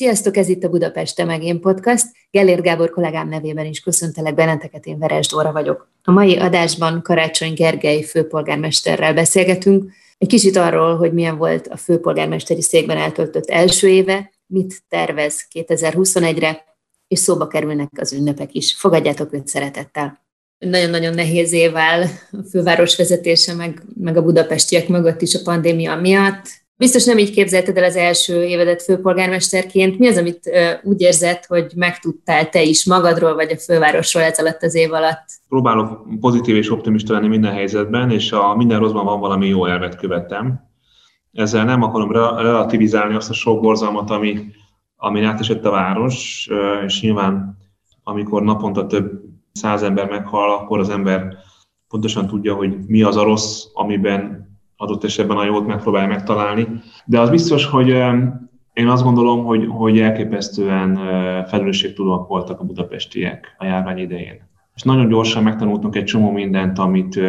[0.00, 2.06] Sziasztok, ez itt a Budapest Megén Podcast.
[2.30, 5.88] Gellér Gábor kollégám nevében is köszöntelek benneteket, én Veres Dóra vagyok.
[6.02, 12.62] A mai adásban Karácsony Gergely főpolgármesterrel beszélgetünk, egy kicsit arról, hogy milyen volt a főpolgármesteri
[12.62, 16.64] székben eltöltött első éve, mit tervez 2021-re,
[17.08, 18.74] és szóba kerülnek az ünnepek is.
[18.74, 20.24] Fogadjátok őt szeretettel!
[20.58, 25.96] Nagyon-nagyon nehéz év áll a főváros vezetése, meg, meg a budapestiek mögött is a pandémia
[25.96, 29.98] miatt Biztos nem így képzelted el az első évedet főpolgármesterként.
[29.98, 30.50] Mi az, amit
[30.82, 35.24] úgy érzed, hogy megtudtál te is magadról, vagy a fővárosról ez alatt az év alatt?
[35.48, 39.96] Próbálok pozitív és optimista lenni minden helyzetben, és a minden rosszban van valami jó elvet
[39.96, 40.68] követem.
[41.32, 44.46] Ezzel nem akarom relativizálni azt a sok borzalmat, ami,
[44.96, 46.48] ami átesett a város,
[46.86, 47.56] és nyilván
[48.02, 51.36] amikor naponta több száz ember meghal, akkor az ember
[51.88, 54.48] pontosan tudja, hogy mi az a rossz, amiben
[54.80, 56.66] adott esetben a jót megpróbálja megtalálni.
[57.04, 57.88] De az biztos, hogy
[58.72, 60.94] én azt gondolom, hogy, hogy elképesztően
[61.46, 64.48] felelősségtudóak voltak a budapestiek a járvány idején.
[64.74, 67.20] És nagyon gyorsan megtanultunk egy csomó mindent, amit,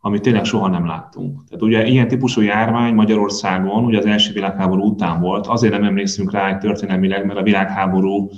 [0.00, 1.44] amit tényleg soha nem láttunk.
[1.48, 6.32] Tehát ugye ilyen típusú járvány Magyarországon, ugye az első világháború után volt, azért nem emlékszünk
[6.32, 8.30] rá egy történelmileg, mert a világháború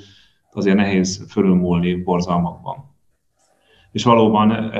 [0.52, 2.89] azért nehéz fölülmúlni borzalmakban
[3.92, 4.72] és valóban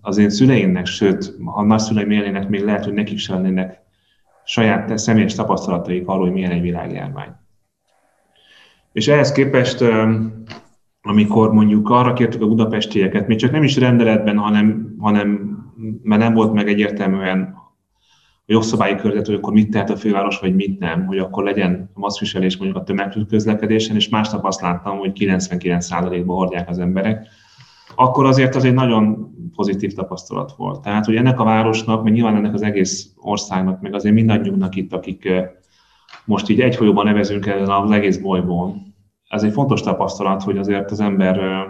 [0.00, 3.82] az én szüleimnek, sőt, a nagyszüleim élnének, még lehet, hogy nekik sem lennének
[4.44, 7.32] saját személyes tapasztalataik arról, hogy milyen egy világjárvány.
[8.92, 9.84] És ehhez képest,
[11.02, 15.58] amikor mondjuk arra kértük a budapestieket, még csak nem is rendeletben, hanem, hanem
[16.02, 17.54] mert nem volt meg egyértelműen
[18.46, 21.90] a jogszabályi körzet, hogy akkor mit tehet a főváros, vagy mit nem, hogy akkor legyen
[21.94, 27.26] maszkviselés mondjuk a tömegközlekedésen, és másnap azt láttam, hogy 99%-ban hordják az emberek,
[27.96, 30.80] akkor azért az egy nagyon pozitív tapasztalat volt.
[30.80, 34.92] Tehát, hogy ennek a városnak, meg nyilván ennek az egész országnak, meg azért mindannyiunknak itt,
[34.92, 35.28] akik
[36.24, 38.94] most így egy folyóban nevezünk ezen az egész bolygón,
[39.28, 41.66] ez egy fontos tapasztalat, hogy azért az ember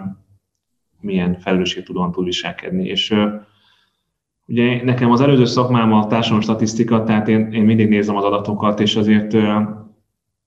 [0.99, 2.85] milyen felelősségtudóan tud viselkedni.
[2.87, 3.15] És
[4.45, 8.79] ugye nekem az előző szakmám a társadalmi statisztika, tehát én, én mindig nézem az adatokat,
[8.79, 9.33] és azért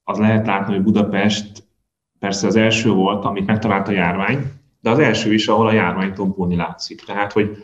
[0.04, 1.64] az lehet látni, hogy Budapest
[2.18, 4.38] persze az első volt, amit megtalált a járvány,
[4.80, 7.04] de az első is, ahol a járvány tompulni látszik.
[7.04, 7.56] Tehát, hogy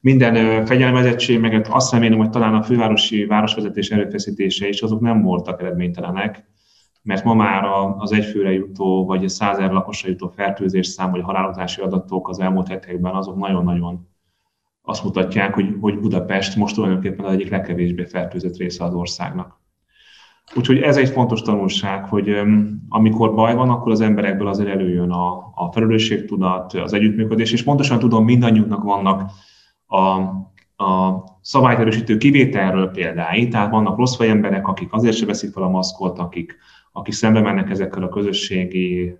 [0.00, 5.60] minden fegyelmezettség, meg azt remélem, hogy talán a fővárosi városvezetés erőfeszítése is azok nem voltak
[5.60, 6.44] eredménytelenek,
[7.02, 7.64] mert ma már
[7.98, 13.14] az egyfőre jutó, vagy százer lakosra jutó fertőzés szám, vagy halálozási adatok az elmúlt hetekben
[13.14, 14.08] azok nagyon-nagyon
[14.82, 19.60] azt mutatják, hogy, hogy Budapest most tulajdonképpen az egyik legkevésbé fertőzött része az országnak.
[20.54, 22.40] Úgyhogy ez egy fontos tanulság, hogy
[22.88, 27.98] amikor baj van, akkor az emberekből azért előjön a, a felelősségtudat, az együttműködés, és pontosan
[27.98, 29.30] tudom, mindannyiunknak vannak
[29.86, 29.98] a,
[30.84, 36.18] a szabályterősítő kivételről példái, tehát vannak rossz emberek, akik azért se veszik fel a maszkot,
[36.18, 36.56] akik,
[36.92, 39.18] akik szembe mennek ezekkel a közösségi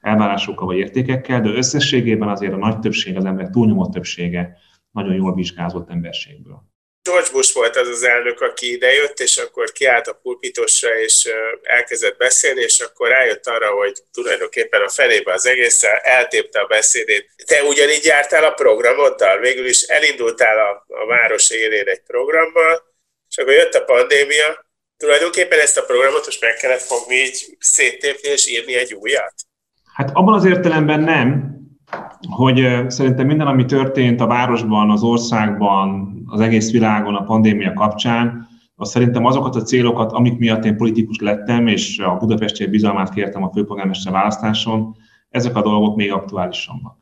[0.00, 4.56] elvárásokkal vagy értékekkel, de összességében azért a nagy többség, az ember túlnyomó többsége
[4.90, 6.73] nagyon jól vizsgázott emberségből.
[7.08, 11.28] George Bush volt az az elnök, aki idejött, és akkor kiállt a pulpitosra, és
[11.62, 17.30] elkezdett beszélni, és akkor rájött arra, hogy tulajdonképpen a felébe az egészen eltépte a beszédét.
[17.46, 22.82] Te ugyanígy jártál a programoddal, végül is elindultál a, a város élén egy programmal,
[23.28, 24.66] és akkor jött a pandémia,
[24.96, 29.34] tulajdonképpen ezt a programot most meg kellett fogni így széttépni és írni egy újat?
[29.94, 31.54] Hát abban az értelemben nem,
[32.28, 38.48] hogy szerintem minden, ami történt a városban, az országban, az egész világon a pandémia kapcsán,
[38.76, 43.42] az szerintem azokat a célokat, amik miatt én politikus lettem, és a budapesti bizalmát kértem
[43.42, 44.96] a főpolgármester választáson,
[45.28, 46.96] ezek a dolgok még aktuálisabbak.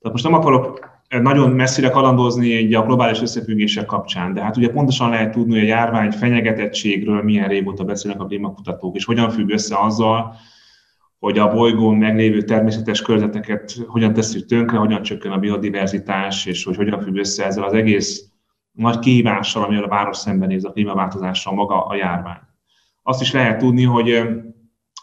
[0.00, 4.70] Tehát most nem akarok nagyon messzire kalandozni egy a globális összefüggések kapcsán, de hát ugye
[4.70, 9.50] pontosan lehet tudni, hogy a járvány fenyegetettségről milyen régóta beszélnek a klímakutatók, és hogyan függ
[9.50, 10.34] össze azzal,
[11.18, 16.76] hogy a bolygón meglévő természetes körzeteket hogyan tesszük tönkre, hogyan csökken a biodiverzitás, és hogy
[16.76, 18.28] hogyan függ össze ezzel az egész
[18.72, 22.40] nagy kihívással, amivel a város szembenéz a klímaváltozással maga a járvány.
[23.02, 24.28] Azt is lehet tudni, hogy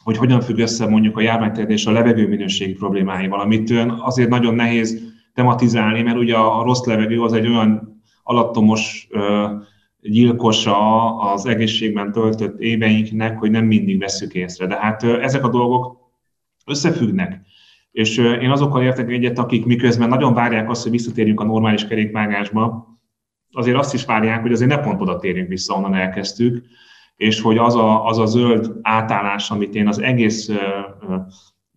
[0.04, 5.14] hogy hogyan függ össze mondjuk a járványterjedés a levegő minőségi problémáival, amit azért nagyon nehéz
[5.34, 9.08] tematizálni, mert ugye a rossz levegő az egy olyan alattomos
[10.02, 14.68] gyilkosa az egészségben töltött éveinknek, hogy nem mindig veszük észre.
[14.68, 16.05] De hát ezek a dolgok
[16.66, 17.42] összefüggnek.
[17.92, 22.88] És én azokkal értek egyet, akik miközben nagyon várják azt, hogy visszatérjünk a normális kerékvágásba,
[23.52, 26.66] azért azt is várják, hogy azért ne pont oda térjünk vissza, onnan elkezdtük,
[27.16, 30.50] és hogy az a, az a zöld átállás, amit én az egész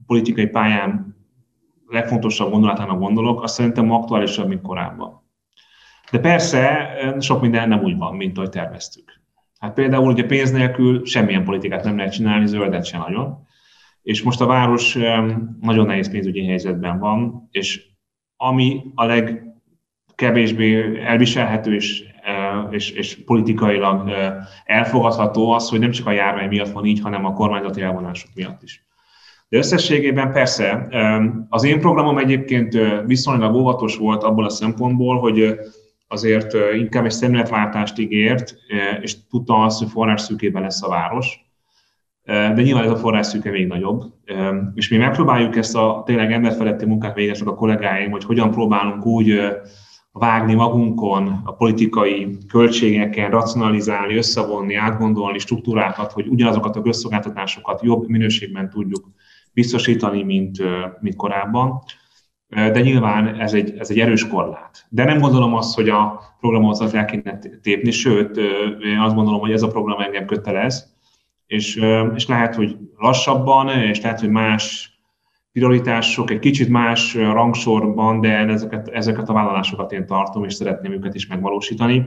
[0.06, 1.16] politikai pályán
[1.86, 5.26] legfontosabb gondolatának gondolok, azt szerintem aktuálisabb, mint korábban.
[6.10, 6.88] De persze
[7.20, 9.20] sok minden nem úgy van, mint ahogy terveztük.
[9.58, 13.46] Hát például ugye pénz nélkül semmilyen politikát nem lehet csinálni, zöldet se nagyon.
[14.08, 14.94] És most a város
[15.60, 17.86] nagyon nehéz pénzügyi helyzetben van, és
[18.36, 22.04] ami a legkevésbé elviselhető és,
[22.70, 24.10] és, és politikailag
[24.64, 28.62] elfogadható az, hogy nem csak a járvány miatt van így, hanem a kormányzati elvonások miatt
[28.62, 28.86] is.
[29.48, 30.88] De összességében persze
[31.48, 35.58] az én programom egyébként viszonylag óvatos volt abból a szempontból, hogy
[36.06, 38.54] azért inkább egy szemléletváltást ígért,
[39.00, 41.46] és tudta azt, hogy forrásszűkében lesz a város.
[42.28, 44.02] De nyilván ez a forrásszűke még nagyobb.
[44.74, 49.40] És mi megpróbáljuk ezt a tényleg emberfeletti munkát végeznek a kollégáim, hogy hogyan próbálunk úgy
[50.12, 58.70] vágni magunkon a politikai költségeken, racionalizálni, összevonni, átgondolni struktúrákat, hogy ugyanazokat a közszolgáltatásokat jobb minőségben
[58.70, 59.08] tudjuk
[59.52, 60.58] biztosítani, mint,
[61.00, 61.82] mint korábban
[62.48, 64.86] de nyilván ez egy, ez egy erős korlát.
[64.88, 68.36] De nem gondolom azt, hogy a programot az el kéne tépni, sőt,
[68.84, 70.97] én azt gondolom, hogy ez a program engem kötelez,
[71.48, 71.80] és,
[72.14, 74.92] és lehet, hogy lassabban, és lehet, hogy más
[75.52, 81.14] prioritások, egy kicsit más rangsorban, de ezeket, ezeket a vállalásokat én tartom, és szeretném őket
[81.14, 82.04] is megvalósítani.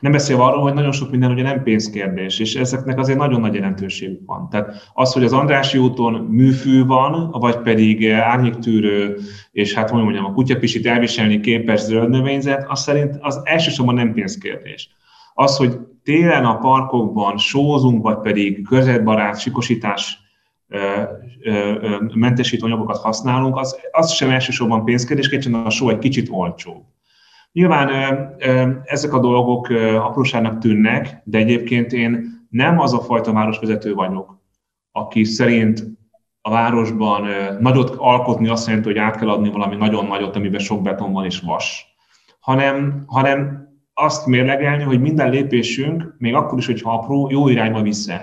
[0.00, 3.54] Nem beszélve arról, hogy nagyon sok minden ugye nem pénzkérdés, és ezeknek azért nagyon nagy
[3.54, 4.48] jelentőségük van.
[4.50, 9.16] Tehát az, hogy az Andrási úton műfű van, vagy pedig árnyéktűrő,
[9.52, 14.12] és hát hogy mondjam, a kutyapisit elviselni képes zöld növényzet, az szerint az elsősorban nem
[14.12, 14.90] pénzkérdés.
[15.34, 20.18] Az, hogy télen a parkokban sózunk, vagy pedig körzetbarát sikosítás
[22.14, 26.82] mentesítő anyagokat használunk, az, az sem elsősorban pénzkérdés, kicsit a só egy kicsit olcsóbb.
[27.52, 27.88] Nyilván
[28.84, 29.68] ezek a dolgok
[30.00, 34.38] apróságnak tűnnek, de egyébként én nem az a fajta városvezető vagyok,
[34.92, 35.84] aki szerint
[36.40, 37.28] a városban
[37.60, 41.24] nagyot alkotni azt jelenti, hogy át kell adni valami nagyon nagyot, amiben sok beton van
[41.24, 41.96] és vas,
[42.40, 43.65] hanem, hanem
[43.98, 48.20] azt mérlegelni, hogy minden lépésünk, még akkor is, hogyha apró, jó irányba vissza.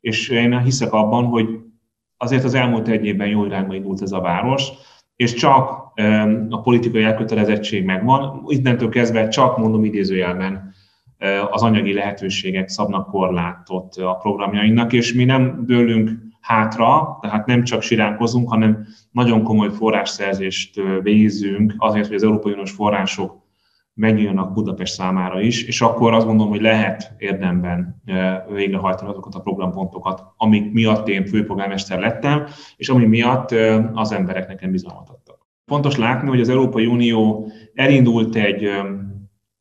[0.00, 1.46] És én hiszek abban, hogy
[2.16, 4.68] azért az elmúlt egy évben jó irányba indult ez a város,
[5.16, 5.92] és csak
[6.48, 10.74] a politikai elkötelezettség megvan, innentől kezdve csak mondom idézőjelben
[11.50, 16.10] az anyagi lehetőségek szabnak korlátot a programjainknak, és mi nem dőlünk
[16.40, 22.70] hátra, tehát nem csak siránkozunk, hanem nagyon komoly forrásszerzést végzünk azért, hogy az Európai Uniós
[22.70, 23.46] források
[23.98, 28.02] megnyílnak Budapest számára is, és akkor azt gondolom, hogy lehet érdemben
[28.52, 32.46] végrehajtani azokat a programpontokat, amik miatt én főpolgármester lettem,
[32.76, 33.54] és ami miatt
[33.92, 35.46] az emberek nekem bizalmat adtak.
[35.66, 38.68] Fontos látni, hogy az Európai Unió elindult egy,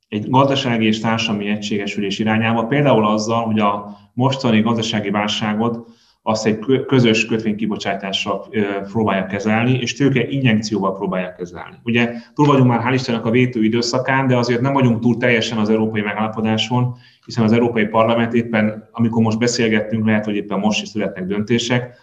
[0.08, 5.90] egy gazdasági és társadalmi egységesülés irányába, például azzal, hogy a mostani gazdasági válságot
[6.28, 8.48] azt egy közös kötvénykibocsátással
[8.92, 11.76] próbálja kezelni, és tőke injekcióval próbálja kezelni.
[11.84, 15.58] Ugye túl vagyunk már, hál' Istennek a vétő időszakán, de azért nem vagyunk túl teljesen
[15.58, 16.96] az európai megállapodáson,
[17.26, 21.96] hiszen az Európai Parlament éppen, amikor most beszélgettünk, lehet, hogy éppen most is születnek döntések,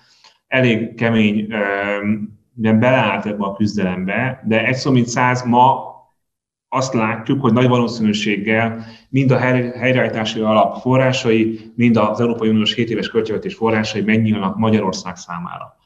[0.48, 1.46] elég kemény
[2.54, 5.93] de beleállt ebbe a küzdelembe, de egy szó mint száz ma
[6.74, 12.90] azt látjuk, hogy nagy valószínűséggel mind a helyreállítási alap forrásai, mind az Európai Uniós 7
[12.90, 15.76] éves költségvetés forrásai megnyílnak Magyarország számára.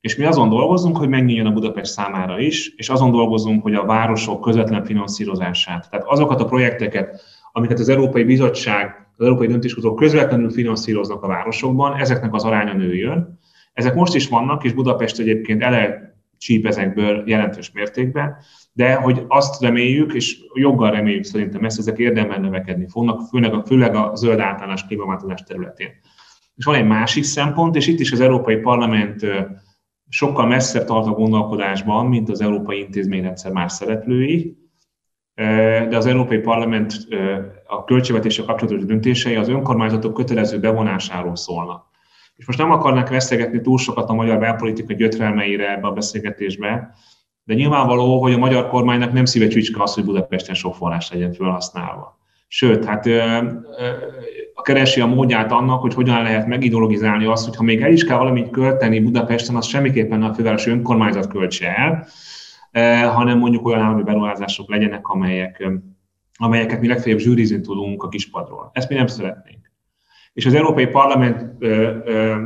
[0.00, 3.84] És mi azon dolgozunk, hogy megnyíljon a Budapest számára is, és azon dolgozunk, hogy a
[3.84, 7.20] városok közvetlen finanszírozását, tehát azokat a projekteket,
[7.52, 13.38] amiket az Európai Bizottság, az Európai Döntéshozók közvetlenül finanszíroznak a városokban, ezeknek az aránya nőjön.
[13.72, 16.13] Ezek most is vannak, és Budapest egyébként ele
[16.44, 18.36] csíp ezekből jelentős mértékben,
[18.72, 23.64] de hogy azt reméljük, és joggal reméljük szerintem ezt, ezek érdemben növekedni fognak, főleg a,
[23.66, 25.88] főleg a zöld általános klímaváltozás területén.
[26.56, 29.26] És van egy másik szempont, és itt is az Európai Parlament
[30.08, 34.56] sokkal messzebb tart a gondolkodásban, mint az Európai Intézményrendszer más szereplői,
[35.88, 36.94] de az Európai Parlament
[37.66, 41.92] a költségvetéssel kapcsolatos döntései az önkormányzatok kötelező bevonásáról szólnak.
[42.36, 46.94] És most nem akarnak veszegetni túl sokat a magyar belpolitika gyötrelmeire ebbe a beszélgetésbe,
[47.44, 51.32] de nyilvánvaló, hogy a magyar kormánynak nem szíve csücske az, hogy Budapesten sok forrás legyen
[51.32, 52.18] felhasználva.
[52.48, 53.06] Sőt, hát
[54.54, 58.04] a keresi a módját annak, hogy hogyan lehet megideologizálni azt, hogy ha még el is
[58.04, 62.06] kell valamit költeni Budapesten, az semmiképpen a fővárosi önkormányzat költse el,
[63.10, 65.64] hanem mondjuk olyan állami beruházások legyenek, amelyek
[66.36, 68.70] amelyeket mi legfeljebb zsűrizni tudunk a kispadról.
[68.72, 69.63] Ezt mi nem szeretnénk.
[70.34, 72.42] És az Európai Parlament ö, ö,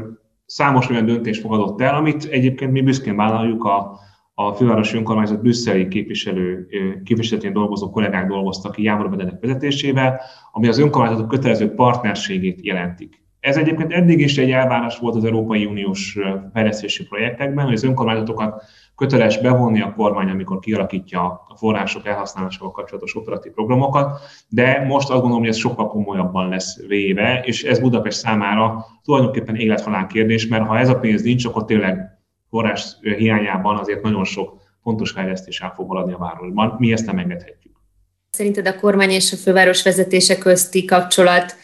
[0.46, 3.98] számos olyan döntést fogadott el, amit egyébként mi büszkén vállaljuk a,
[4.34, 6.68] a fővárosi önkormányzat brüsszeli képviselő,
[7.04, 10.20] képviseletén dolgozó kollégák dolgoztak ki Jávor vezetésével,
[10.52, 13.22] ami az önkormányzatok kötelező partnerségét jelentik.
[13.40, 16.18] Ez egyébként eddig is egy elvárás volt az Európai Uniós
[16.52, 18.62] fejlesztési projektekben, hogy az önkormányzatokat
[18.96, 25.20] köteles bevonni a kormány, amikor kialakítja a források elhasszálásával kapcsolatos operatív programokat, de most azt
[25.20, 30.66] gondolom, hogy ez sokkal komolyabban lesz véve, és ez Budapest számára tulajdonképpen élethalál kérdés, mert
[30.66, 32.18] ha ez a pénz nincs, akkor tényleg
[32.50, 36.76] forrás hiányában azért nagyon sok fontos fejlesztés el fog maradni a városban.
[36.78, 37.72] Mi ezt nem engedhetjük.
[38.30, 41.56] Szerinted a kormány és a főváros vezetése közti kapcsolat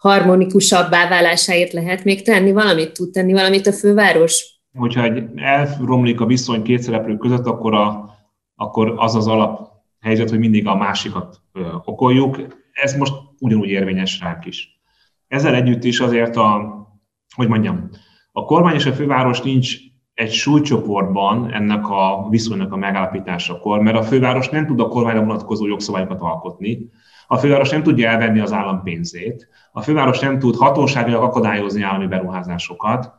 [0.00, 2.92] harmonikusabbá válásáért lehet még tenni valamit?
[2.92, 4.60] Tud tenni valamit a főváros?
[4.78, 8.14] Hogyha egy elromlik a viszony két szereplő között, akkor, a,
[8.54, 9.68] akkor az az alap
[10.00, 11.40] helyzet, hogy mindig a másikat
[11.84, 12.36] okoljuk.
[12.72, 14.80] Ez most ugyanúgy érvényes ránk is.
[15.28, 16.74] Ezzel együtt is azért a,
[17.34, 17.88] hogy mondjam,
[18.32, 19.76] a kormány és a főváros nincs
[20.20, 25.66] egy súlycsoportban ennek a viszonynak a megállapításakor, mert a főváros nem tud a kormányra vonatkozó
[25.66, 26.90] jogszabályokat alkotni,
[27.26, 32.06] a főváros nem tudja elvenni az állam pénzét, a főváros nem tud hatóságilag akadályozni állami
[32.06, 33.12] beruházásokat,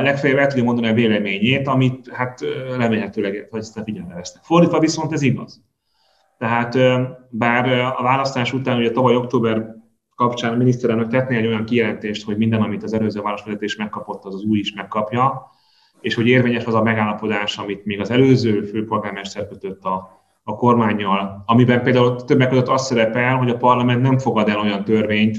[0.00, 2.40] legfeljebb el tudja mondani a véleményét, amit hát
[2.76, 4.42] remélhetőleg, hogy ezt figyelme vesznek.
[4.44, 5.64] Fordítva viszont ez igaz.
[6.38, 6.78] Tehát
[7.30, 7.68] bár
[7.98, 9.66] a választás után, ugye tavaly október
[10.14, 14.34] kapcsán a miniszterelnök tetné egy olyan kijelentést, hogy minden, amit az előző városvezetés megkapott, az
[14.34, 15.54] az új is megkapja,
[16.00, 21.42] és hogy érvényes az a megállapodás, amit még az előző főpolgármester kötött a, a kormányjal,
[21.46, 25.38] amiben például többek között az szerepel, hogy a parlament nem fogad el olyan törvényt,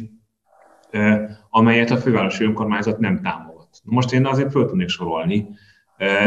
[1.50, 3.68] amelyet a fővárosi önkormányzat nem támogat.
[3.84, 5.48] Most én azért föl tudnék sorolni.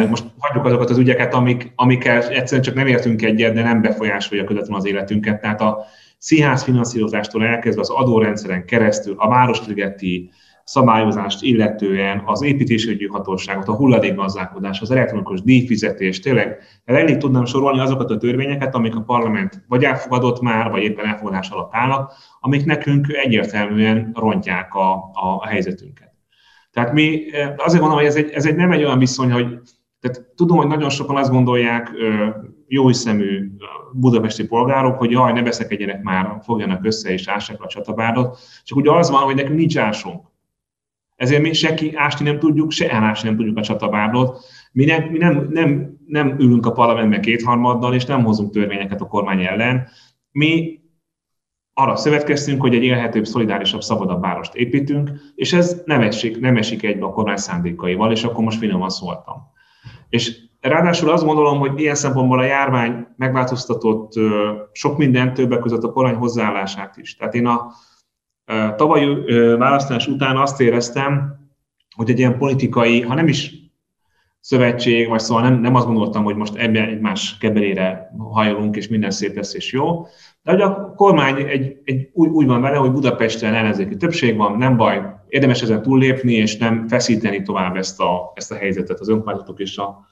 [0.08, 4.44] Most hagyjuk azokat az ügyeket, amik, amikkel egyszerűen csak nem értünk egyet, de nem befolyásolja
[4.44, 5.40] közvetlenül az életünket.
[5.40, 5.84] Tehát a
[6.18, 10.30] színház finanszírozástól elkezdve az adórendszeren keresztül, a Városligeti
[10.70, 18.10] szabályozást illetően az építésügyi hatóságot, a hulladékgazdálkodás, az elektronikus díjfizetés, tényleg elég tudnám sorolni azokat
[18.10, 23.06] a törvényeket, amik a parlament vagy elfogadott már, vagy éppen elfogadás alatt állnak, amik nekünk
[23.08, 26.12] egyértelműen rontják a, a helyzetünket.
[26.72, 27.22] Tehát mi
[27.56, 29.46] azért mondom, hogy ez egy, ez egy nem egy olyan viszony, hogy
[30.00, 31.90] tehát tudom, hogy nagyon sokan azt gondolják,
[32.66, 33.50] jó szemű
[33.92, 38.38] budapesti polgárok, hogy jaj, ne beszekedjenek már, fogjanak össze és ássák a csatabárdot.
[38.64, 40.29] Csak ugye az van, hogy nekünk nincs ásunk.
[41.20, 44.44] Ezért mi se ásni nem tudjuk, se elásni nem tudjuk a csatabárdot.
[44.72, 49.06] Mi, nem, mi nem, nem, nem ülünk a parlamentben kétharmaddal, és nem hozunk törvényeket a
[49.06, 49.88] kormány ellen.
[50.32, 50.80] Mi
[51.74, 56.82] arra szövetkeztünk, hogy egy élhetőbb, szolidárisabb, szabadabb várost építünk, és ez nem esik, nem esik
[56.82, 59.36] egybe a kormány szándékaival, és akkor most finoman szóltam.
[60.08, 64.12] És ráadásul azt gondolom, hogy ilyen szempontból a járvány megváltoztatott
[64.72, 67.16] sok minden többek között a kormány hozzáállását is.
[67.16, 67.72] Tehát én a
[68.76, 69.06] tavalyi
[69.56, 71.38] választás után azt éreztem,
[71.96, 73.60] hogy egy ilyen politikai, ha nem is
[74.40, 79.10] szövetség, vagy szóval nem, nem azt gondoltam, hogy most ebben egymás kebelére hajolunk, és minden
[79.10, 80.06] szép lesz és jó,
[80.42, 84.58] de hogy a kormány egy, egy, úgy, úgy van vele, hogy Budapesten ellenzéki többség van,
[84.58, 89.08] nem baj, érdemes ezen túllépni, és nem feszíteni tovább ezt a, ezt a helyzetet az
[89.08, 90.06] önkormányzatok és a,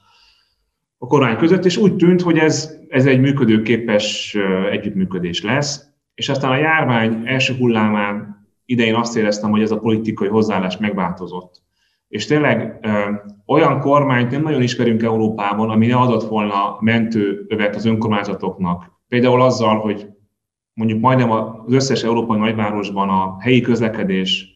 [0.97, 4.37] a kormány között, és úgy tűnt, hogy ez, ez egy működőképes
[4.71, 5.88] együttműködés lesz,
[6.19, 11.61] és aztán a járvány első hullámán idején azt éreztem, hogy ez a politikai hozzáállás megváltozott.
[12.07, 12.87] És tényleg
[13.45, 18.91] olyan kormányt nem nagyon ismerünk Európában, ami ne adott volna mentőövet az önkormányzatoknak.
[19.07, 20.07] Például azzal, hogy
[20.73, 24.47] mondjuk majdnem az összes európai nagyvárosban a helyi közlekedés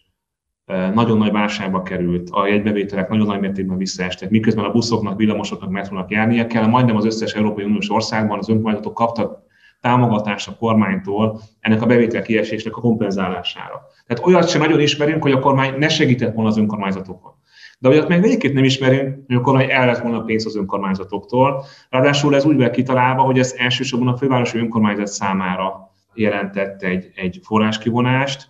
[0.94, 6.12] nagyon nagy válságba került, a jegybevételek nagyon nagy mértékben visszaestek, miközben a buszoknak, villamosoknak, metrónak
[6.12, 6.66] járnia kell.
[6.66, 9.43] Majdnem az összes Európai Uniós országban az önkormányzatok kaptak
[9.84, 13.82] támogatást a kormánytól ennek a bevétel kiesésnek a kompenzálására.
[14.08, 17.32] Tehát olyat sem nagyon ismerünk, hogy a kormány ne segített volna az önkormányzatokon.
[17.80, 21.66] De olyat meg végképp nem ismerünk, hogy a kormány el lett volna pénzt az önkormányzatoktól.
[21.90, 27.40] Ráadásul ez úgy van kitalálva, hogy ez elsősorban a fővárosi önkormányzat számára jelentett egy, egy
[27.44, 28.48] forráskivonást,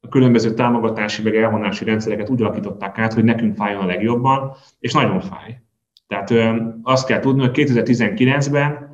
[0.00, 4.92] a különböző támogatási vagy elvonási rendszereket úgy alakították át, hogy nekünk fájjon a legjobban, és
[4.92, 5.60] nagyon fáj.
[6.06, 8.85] Tehát ö, azt kell tudni, hogy 2019-ben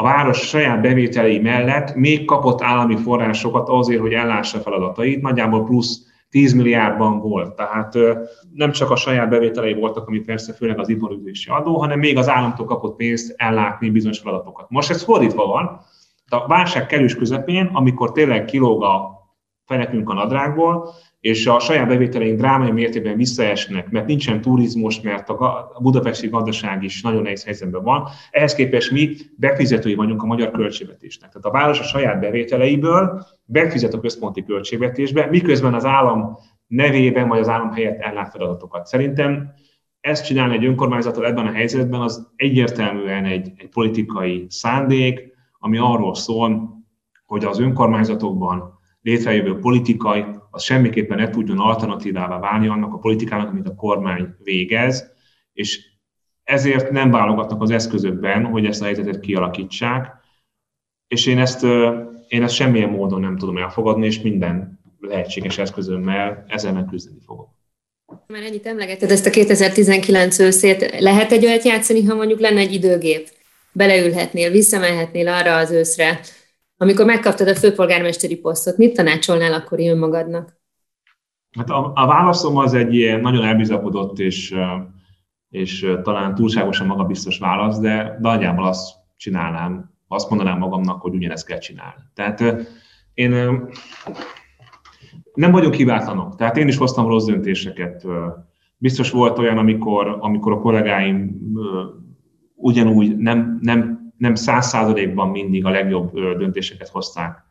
[0.00, 6.06] a város saját bevételei mellett még kapott állami forrásokat azért, hogy ellássa feladatait, nagyjából plusz
[6.30, 7.54] 10 milliárdban volt.
[7.54, 7.98] Tehát
[8.54, 12.28] nem csak a saját bevételei voltak, ami persze főleg az iparüzési adó, hanem még az
[12.28, 14.70] államtól kapott pénzt ellátni bizonyos feladatokat.
[14.70, 15.80] Most ez fordítva van,
[16.28, 19.10] a válság kerülés közepén, amikor tényleg kilóg a
[19.66, 20.88] fenekünk a nadrágból,
[21.20, 27.02] és a saját bevételeink drámai mértékben visszaesnek, mert nincsen turizmus, mert a budapesti gazdaság is
[27.02, 28.08] nagyon nehéz helyzetben van.
[28.30, 31.30] Ehhez képest mi befizetői vagyunk a magyar költségvetésnek.
[31.30, 37.38] Tehát a város a saját bevételeiből befizet a központi költségvetésbe, miközben az állam nevében vagy
[37.38, 38.86] az állam helyett ellát feladatokat.
[38.86, 39.52] Szerintem
[40.00, 46.14] ezt csinálni egy önkormányzattal ebben a helyzetben az egyértelműen egy, egy politikai szándék, ami arról
[46.14, 46.78] szól,
[47.26, 53.68] hogy az önkormányzatokban létrejövő politikai, az semmiképpen ne tudjon alternatívává válni annak a politikának, amit
[53.68, 55.12] a kormány végez,
[55.52, 55.88] és
[56.42, 60.14] ezért nem válogatnak az eszközökben, hogy ezt a helyzetet kialakítsák,
[61.08, 61.64] és én ezt,
[62.28, 67.48] én ezt semmilyen módon nem tudom elfogadni, és minden lehetséges eszközömmel ezzel küzdeni fogok.
[68.26, 71.00] Már ennyit emlegetted ezt a 2019 őszét.
[71.00, 73.28] Lehet egy olyat játszani, ha mondjuk lenne egy időgép?
[73.72, 76.20] Beleülhetnél, visszamehetnél arra az őszre,
[76.82, 80.56] amikor megkaptad a főpolgármesteri posztot, mit tanácsolnál akkor önmagadnak?
[81.58, 84.54] Hát a, a válaszom az egy ilyen nagyon elbizakodott és,
[85.50, 91.58] és talán túlságosan magabiztos válasz, de nagyjából azt csinálnám, azt mondanám magamnak, hogy ugyanezt kell
[91.58, 92.02] csinálni.
[92.14, 92.40] Tehát
[93.14, 93.30] én
[95.34, 98.04] nem vagyunk hibátlanok, tehát én is hoztam rossz döntéseket.
[98.76, 101.40] Biztos volt olyan, amikor, amikor a kollégáim
[102.54, 107.42] ugyanúgy nem, nem nem száz százalékban mindig a legjobb döntéseket hozták.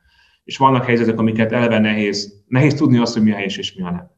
[0.44, 3.84] És vannak helyzetek, amiket eleve nehéz, nehéz tudni azt, hogy mi a helyes és mi
[3.84, 4.12] a nem.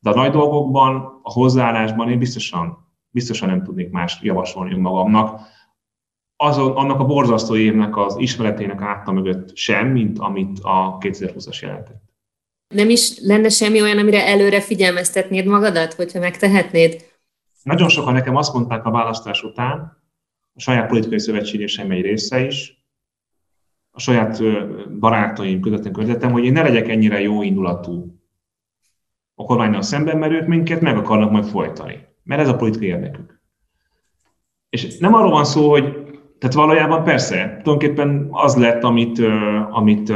[0.00, 5.40] De a nagy dolgokban, a hozzáállásban én biztosan, biztosan nem tudnék más javasolni magamnak.
[6.36, 12.02] Azon, annak a borzasztó évnek az ismeretének átta mögött sem, mint amit a 2020-as jelentett.
[12.74, 17.04] Nem is lenne semmi olyan, amire előre figyelmeztetnéd magadat, hogyha megtehetnéd?
[17.62, 20.03] Nagyon sokan nekem azt mondták a választás után,
[20.54, 22.84] a saját politikai szövetségésem egy része is,
[23.90, 24.42] a saját
[24.98, 28.20] barátaim, közvetlen környezetem, hogy én ne legyek ennyire jó indulatú
[29.34, 32.06] a kormánynal szemben, mert ők minket meg akarnak majd folytani.
[32.22, 33.40] Mert ez a politikai érdekük.
[34.68, 36.04] És nem arról van szó, hogy
[36.38, 39.18] tehát valójában persze, tulajdonképpen az lett, amit,
[39.70, 40.12] amit,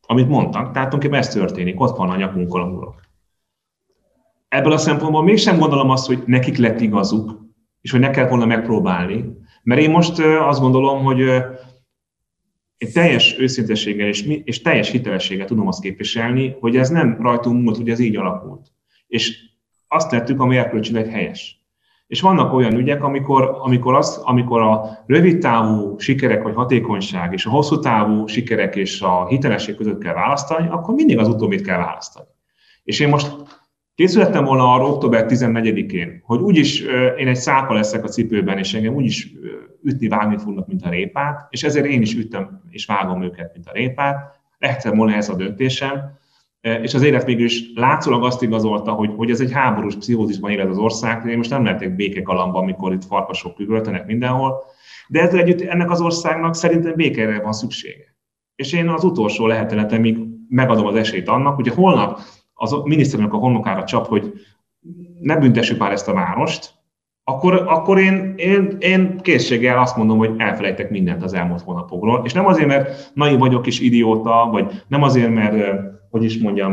[0.00, 3.00] amit mondtak, tehát tulajdonképpen ez történik, ott van a nyakunkon a hurok.
[4.48, 7.45] Ebből a szempontból mégsem gondolom azt, hogy nekik lett igazuk,
[7.86, 9.24] és hogy ne kell volna megpróbálni.
[9.62, 11.18] Mert én most azt gondolom, hogy
[12.76, 17.76] én teljes őszintességgel és, és teljes hitelességgel tudom azt képviselni, hogy ez nem rajtunk múlt,
[17.76, 18.66] hogy ez így alakult.
[19.06, 19.38] És
[19.88, 21.64] azt tettük, ami erkölcsileg helyes.
[22.06, 27.46] És vannak olyan ügyek, amikor, amikor, az, amikor a rövid távú sikerek vagy hatékonyság és
[27.46, 31.78] a hosszú távú sikerek és a hitelesség között kell választani, akkor mindig az utóbbit kell
[31.78, 32.26] választani.
[32.82, 33.32] És én most
[33.96, 36.80] Készülettem volna arra október 14-én, hogy úgyis
[37.16, 39.32] én egy szápa leszek a cipőben, és engem úgyis
[39.82, 43.66] ütni, vágni fognak, mint a répát, és ezért én is ütöm és vágom őket, mint
[43.66, 44.40] a répát.
[44.58, 46.18] Lehetett volna ez a döntésem,
[46.60, 50.68] és az élet végül is látszólag azt igazolta, hogy, hogy ez egy háborús pszichózisban élet
[50.68, 54.64] az ország, én most nem lehetek békekalamba, amikor itt farkasok üvöltenek mindenhol,
[55.08, 58.16] de ezzel együtt ennek az országnak szerintem békére van szüksége.
[58.54, 62.20] És én az utolsó lehetőletemig megadom az esélyt annak, hogy holnap
[62.58, 64.32] az miniszterelnök a homokára csap, hogy
[65.20, 66.74] ne büntessük már ezt a várost,
[67.24, 72.22] akkor, akkor én, én, én készséggel azt mondom, hogy elfelejtek mindent az elmúlt hónapokról.
[72.24, 76.72] És nem azért, mert naiv vagyok és idióta, vagy nem azért, mert, hogy is mondjam,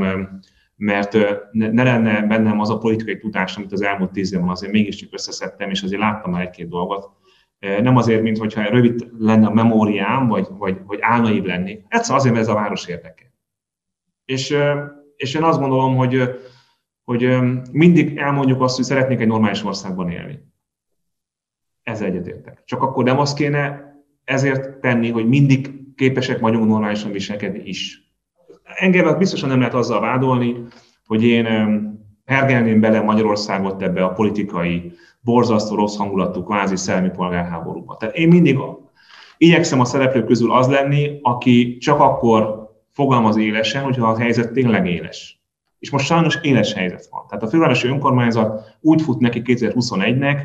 [0.76, 1.18] mert
[1.52, 5.10] ne, ne lenne bennem az a politikai tudás, amit az elmúlt tíz évben azért mégiscsak
[5.12, 7.10] összeszedtem, és azért láttam már egy-két dolgot.
[7.60, 11.86] Nem azért, mint hogyha rövid lenne a memóriám, vagy, vagy, vagy álnaív lennék.
[11.88, 13.34] Egyszer azért, mert ez a város érdeke.
[14.26, 14.58] És
[15.16, 16.22] és én azt gondolom, hogy,
[17.04, 17.38] hogy
[17.72, 20.40] mindig elmondjuk azt, hogy szeretnék egy normális országban élni.
[21.84, 22.62] Ezzel egyetértek.
[22.66, 23.92] Csak akkor nem azt kéne
[24.24, 28.02] ezért tenni, hogy mindig képesek vagyunk normálisan viselkedni is.
[28.64, 30.56] Engem biztosan nem lehet azzal vádolni,
[31.06, 31.48] hogy én
[32.26, 37.98] hergelném bele Magyarországot ebbe a politikai, borzasztó rossz hangulatú, kvázi szellemi polgárháborúba.
[37.98, 38.58] Tehát én mindig
[39.38, 42.63] igyekszem a szereplők közül az lenni, aki csak akkor
[42.94, 45.42] fogalmaz élesen, hogyha a helyzet tényleg éles.
[45.80, 47.28] És most sajnos éles helyzet van.
[47.28, 50.38] Tehát a fővárosi önkormányzat úgy fut neki 2021-nek,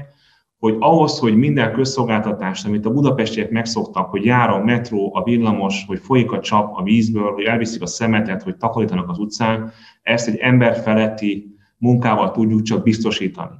[0.58, 5.84] hogy ahhoz, hogy minden közszolgáltatást, amit a budapestiek megszoktak, hogy jár a metró, a villamos,
[5.86, 10.28] hogy folyik a csap a vízből, hogy elviszik a szemetet, hogy takarítanak az utcán, ezt
[10.28, 13.56] egy emberfeletti munkával tudjuk csak biztosítani.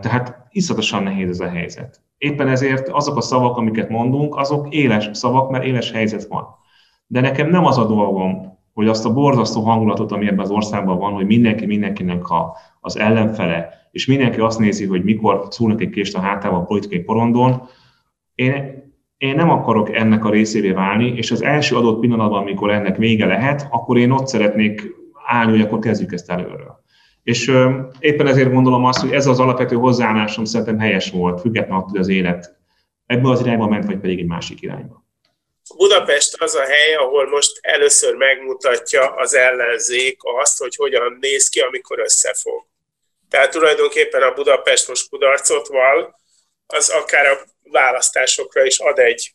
[0.00, 2.00] Tehát iszatosan nehéz ez a helyzet.
[2.18, 6.44] Éppen ezért azok a szavak, amiket mondunk, azok éles szavak, mert éles helyzet van.
[7.12, 10.98] De nekem nem az a dolgom, hogy azt a borzasztó hangulatot, ami ebben az országban
[10.98, 15.90] van, hogy mindenki mindenkinek a, az ellenfele, és mindenki azt nézi, hogy mikor szúrnak egy
[15.90, 17.62] kést a hátával a politikai porondon.
[18.34, 18.82] Én,
[19.16, 23.26] én nem akarok ennek a részévé válni, és az első adott pillanatban, amikor ennek vége
[23.26, 24.82] lehet, akkor én ott szeretnék
[25.26, 26.82] állni, hogy akkor kezdjük ezt előről.
[27.22, 27.52] És
[27.98, 32.00] éppen ezért gondolom azt, hogy ez az alapvető hozzáállásom szerintem helyes volt, függetlenül attól, hogy
[32.00, 32.56] az élet
[33.06, 35.02] ebből az irányba ment, vagy pedig egy másik irányba.
[35.76, 41.60] Budapest az a hely, ahol most először megmutatja az ellenzék azt, hogy hogyan néz ki,
[41.60, 42.66] amikor összefog.
[43.30, 46.20] Tehát tulajdonképpen a Budapest most kudarcot val,
[46.66, 49.34] az akár a választásokra is ad egy,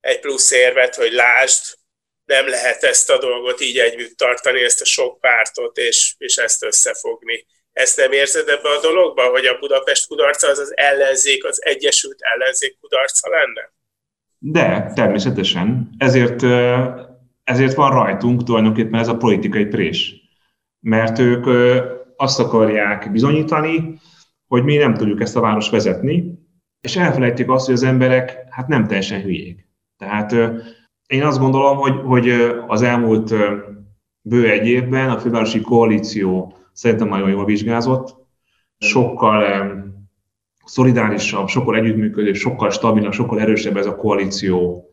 [0.00, 1.64] egy plusz érvet, hogy lásd,
[2.24, 6.62] nem lehet ezt a dolgot így együtt tartani, ezt a sok pártot, és, és ezt
[6.62, 7.46] összefogni.
[7.72, 12.20] Ezt nem érzed ebbe a dologba, hogy a Budapest kudarca az az ellenzék, az Egyesült
[12.20, 13.72] Ellenzék kudarca lenne?
[14.44, 15.90] De, természetesen.
[15.98, 16.42] Ezért,
[17.44, 20.14] ezért van rajtunk tulajdonképpen ez a politikai prés.
[20.80, 21.46] Mert ők
[22.16, 23.98] azt akarják bizonyítani,
[24.46, 26.38] hogy mi nem tudjuk ezt a város vezetni,
[26.80, 29.68] és elfelejtik azt, hogy az emberek hát nem teljesen hülyék.
[29.96, 30.32] Tehát
[31.06, 32.30] én azt gondolom, hogy, hogy
[32.66, 33.34] az elmúlt
[34.20, 38.16] bő egy évben a fővárosi koalíció szerintem nagyon jól vizsgázott,
[38.78, 39.44] sokkal
[40.64, 44.86] szolidárisabb, sokkal együttműködő, sokkal stabilabb, sokkal erősebb ez a koalíció,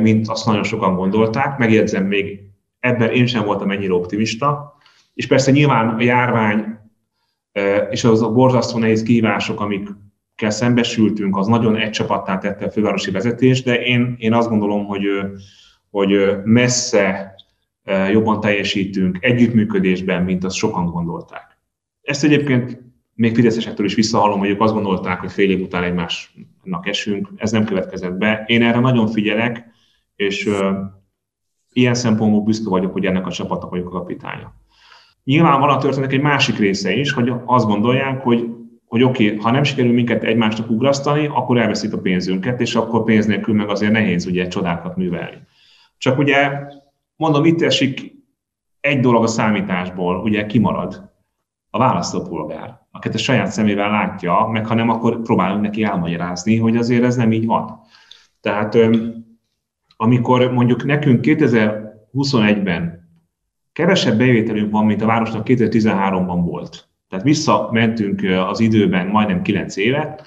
[0.00, 1.58] mint azt nagyon sokan gondolták.
[1.58, 2.40] Megjegyzem még,
[2.80, 4.76] ebben én sem voltam ennyire optimista.
[5.14, 6.78] És persze nyilván a járvány
[7.90, 13.10] és az a borzasztó nehéz kihívások, amikkel szembesültünk, az nagyon egy csapattá tette a fővárosi
[13.10, 15.04] vezetést, de én, én azt gondolom, hogy,
[15.90, 16.10] hogy
[16.44, 17.34] messze
[18.10, 21.58] jobban teljesítünk együttműködésben, mint azt sokan gondolták.
[22.02, 22.87] Ezt egyébként
[23.18, 27.50] még fideszesektől is visszahallom, hogy ők azt gondolták, hogy fél év után egymásnak esünk, ez
[27.50, 28.44] nem következett be.
[28.46, 29.64] Én erre nagyon figyelek,
[30.16, 30.50] és
[31.72, 34.54] ilyen szempontból büszke vagyok, hogy ennek a csapatnak vagyok a kapitánya.
[35.24, 38.48] Nyilván van a történetek egy másik része is, hogy azt gondolják, hogy,
[38.86, 43.04] hogy oké, okay, ha nem sikerül minket egymásnak ugrasztani, akkor elveszik a pénzünket, és akkor
[43.04, 45.38] pénz nélkül meg azért nehéz ugye csodákat művelni.
[45.96, 46.50] Csak ugye,
[47.16, 48.12] mondom, itt esik
[48.80, 51.10] egy dolog a számításból, ugye kimarad
[51.70, 56.76] a választópolgár, akit a saját szemével látja, meg ha nem, akkor próbálunk neki elmagyarázni, hogy
[56.76, 57.80] azért ez nem így van.
[58.40, 58.78] Tehát
[59.96, 63.08] amikor mondjuk nekünk 2021-ben
[63.72, 70.20] kevesebb bevételünk van, mint a városnak 2013-ban volt, tehát visszamentünk az időben majdnem 9 éve,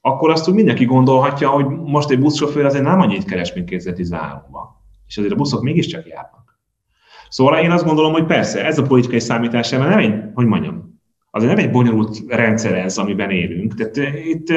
[0.00, 4.66] akkor azt úgy mindenki gondolhatja, hogy most egy buszsofőr azért nem annyit keres, mint 2013-ban.
[5.06, 6.60] És azért a buszok mégiscsak járnak.
[7.28, 10.97] Szóval én azt gondolom, hogy persze, ez a politikai számítás, mert nem egy, hogy mondjam,
[11.30, 13.74] azért nem egy bonyolult rendszer ez, amiben élünk.
[13.74, 14.48] Tehát itt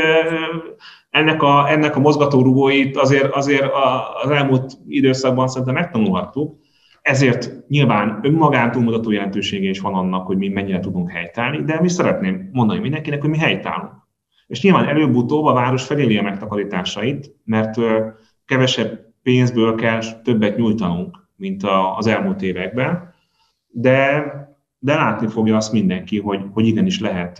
[1.09, 3.71] ennek a, ennek a mozgatórugóit azért, azért
[4.23, 6.59] az elmúlt időszakban szerintem megtanulhattuk,
[7.01, 11.89] ezért nyilván önmagán túlmutató jelentősége is van annak, hogy mi mennyire tudunk helytállni, de mi
[11.89, 13.91] szeretném mondani mindenkinek, hogy mi helytállunk.
[14.47, 17.77] És nyilván előbb-utóbb a város feléli a megtakarításait, mert
[18.45, 21.63] kevesebb pénzből kell többet nyújtanunk, mint
[21.97, 23.13] az elmúlt években,
[23.67, 24.23] de,
[24.83, 27.39] de látni fogja azt mindenki, hogy, hogy igenis lehet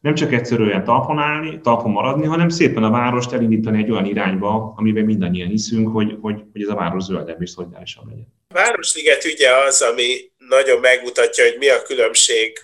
[0.00, 4.72] nem csak egyszerűen talpon állni, talpon maradni, hanem szépen a várost elindítani egy olyan irányba,
[4.76, 8.26] amiben mindannyian hiszünk, hogy, hogy, hogy ez a város zöldebb és szolidárisabb legyen.
[8.48, 12.58] A Városliget ügye az, ami nagyon megmutatja, hogy mi a különbség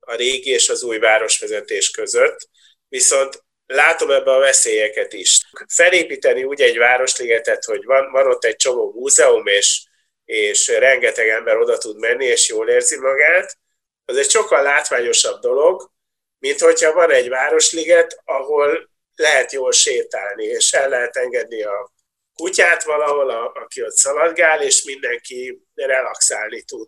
[0.00, 2.48] a régi és az új városvezetés között,
[2.88, 5.40] viszont látom ebbe a veszélyeket is.
[5.68, 9.84] Felépíteni úgy egy városligetet, hogy van, van ott egy csomó múzeum, és
[10.24, 13.58] és rengeteg ember oda tud menni, és jól érzi magát,
[14.06, 15.90] az egy sokkal látványosabb dolog,
[16.38, 21.92] mint hogyha van egy városliget, ahol lehet jól sétálni, és el lehet engedni a
[22.34, 26.86] kutyát valahol, a, aki ott szaladgál, és mindenki relaxálni tud.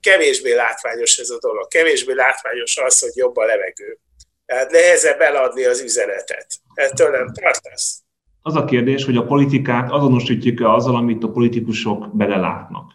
[0.00, 3.98] Kevésbé látványos ez a dolog, kevésbé látványos az, hogy jobb a levegő.
[4.46, 6.46] Tehát nehezebb eladni az üzenetet.
[6.74, 8.02] Ettől nem tartasz?
[8.42, 12.92] Az a kérdés, hogy a politikát azonosítjuk-e azzal, amit a politikusok belelátnak.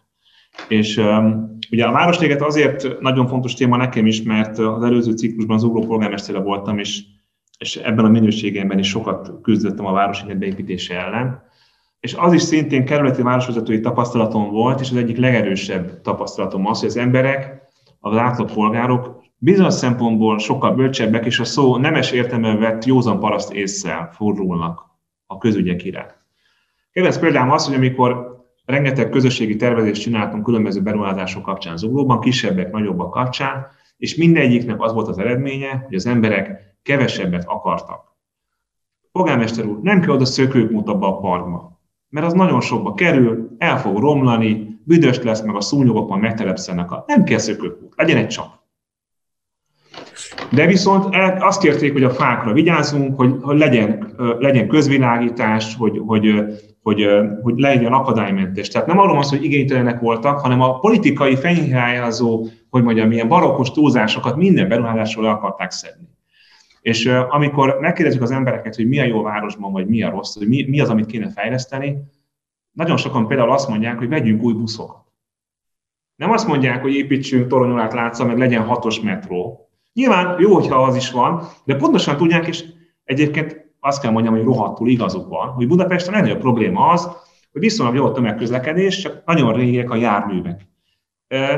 [0.67, 5.56] És um, ugye a Városliget azért nagyon fontos téma nekem is, mert az előző ciklusban
[5.56, 7.01] az ugró polgármestere voltam, és,
[7.58, 11.43] és ebben a minőségemben is sokat küzdöttem a Városliget beépítése ellen.
[11.99, 16.88] És az is szintén kerületi városvezetői tapasztalatom volt, és az egyik legerősebb tapasztalatom az, hogy
[16.88, 17.62] az emberek,
[17.99, 24.10] az átlagpolgárok bizonyos szempontból sokkal bölcsebbek, és a szó nemes értelme vett józan paraszt észszel
[24.13, 24.86] fordulnak
[25.25, 26.17] a közügyek iránt.
[26.91, 28.35] Kedves példám az, hogy amikor
[28.65, 35.08] rengeteg közösségi tervezést csináltunk különböző beruházások kapcsán zuglóban, kisebbek, nagyobbak kapcsán, és mindegyiknek az volt
[35.08, 38.15] az eredménye, hogy az emberek kevesebbet akartak.
[39.12, 43.80] Polgármester úr, nem kell oda szökőkút abba a parkba, mert az nagyon sokba kerül, el
[43.80, 46.91] fog romlani, büdös lesz, meg a szúnyogokban megtelepszenek.
[46.91, 47.04] A...
[47.08, 48.64] Nem kell szökőkút, legyen egy csap.
[50.52, 56.43] De viszont azt kérték, hogy a fákra vigyázzunk, hogy, legyen, legyen közvilágítás, hogy, hogy,
[56.82, 57.08] hogy,
[57.41, 58.67] hogy legyen akadálymentes.
[58.67, 63.71] Tehát nem arról van hogy igénytelenek voltak, hanem a politikai fenyhájázó, hogy mondjam, milyen barokkos
[63.71, 66.08] túlzásokat minden beruházásról akarták szedni.
[66.82, 70.48] És amikor megkérdezzük az embereket, hogy mi a jó városban, vagy mi a rossz, hogy
[70.48, 71.98] mi, mi az, amit kéne fejleszteni,
[72.71, 75.04] nagyon sokan például azt mondják, hogy vegyünk új buszokat.
[76.15, 79.64] Nem azt mondják, hogy építsünk toronyolát látszva, meg legyen hatos metró.
[79.95, 82.63] Nyilván jó, hogyha az is van, de pontosan tudják, és
[83.03, 87.05] egyébként azt kell mondjam, hogy rohadtul igazuk van, hogy Budapesten a legnagyobb probléma az,
[87.51, 90.67] hogy viszonylag jó a tömegközlekedés, csak nagyon régiek a járművek.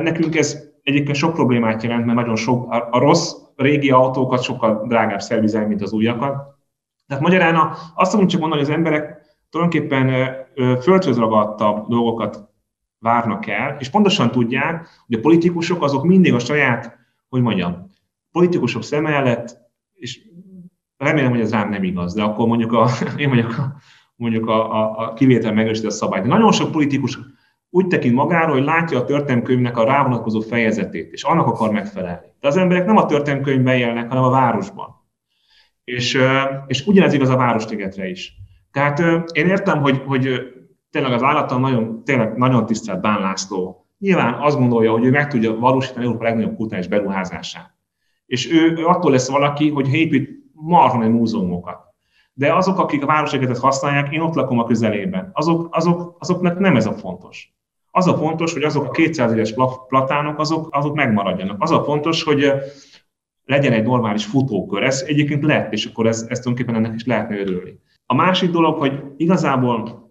[0.02, 5.19] Nekünk ez egyébként sok problémát jelent, mert nagyon sok, a rossz régi autókat sokkal drágább
[5.21, 6.56] szervizelni, mint az újakat.
[7.08, 10.36] Tehát magyarán azt tudom csak mondani, hogy az emberek tulajdonképpen
[10.82, 12.50] földhöz ragadtabb dolgokat
[13.00, 16.97] várnak el, és pontosan tudják, hogy a politikusok azok mindig a saját,
[17.30, 17.87] hogy mondjam,
[18.38, 19.58] politikusok szem mellett,
[19.93, 20.19] és
[20.97, 23.76] remélem, hogy ez rám nem igaz, de akkor mondjuk a, én mondjuk a,
[24.15, 26.23] mondjuk a, a, a kivétel megerősíti a szabályt.
[26.23, 27.19] De nagyon sok politikus
[27.69, 32.28] úgy tekint magára, hogy látja a történelmkönyvnek a rávonatkozó fejezetét, és annak akar megfelelni.
[32.39, 34.88] De az emberek nem a történelmkönyvben élnek, hanem a városban.
[35.84, 36.17] És,
[36.67, 38.34] és ugyanez igaz a Városligetre is.
[38.71, 39.00] Tehát
[39.32, 40.39] én értem, hogy, hogy
[40.89, 45.28] tényleg az állattal nagyon, tényleg nagyon tisztelt Bán László nyilván azt gondolja, hogy ő meg
[45.28, 47.77] tudja valósítani Európa legnagyobb kulturális beruházását.
[48.28, 51.78] És ő, ő attól lesz valaki, hogy épít marha egy múzeumokat.
[52.34, 56.76] De azok, akik a városegyetet használják, én ott lakom a közelében, azok, azok, azoknak nem
[56.76, 57.56] ez a fontos.
[57.92, 59.54] Az a fontos, hogy azok a 200 éves
[59.88, 61.62] platánok, azok, azok megmaradjanak.
[61.62, 62.52] Az a fontos, hogy
[63.46, 64.84] legyen egy normális futókör.
[64.84, 67.80] Ez egyébként lett, és akkor ez, ezt tulajdonképpen ennek is lehetne örülni.
[68.06, 70.06] A másik dolog, hogy igazából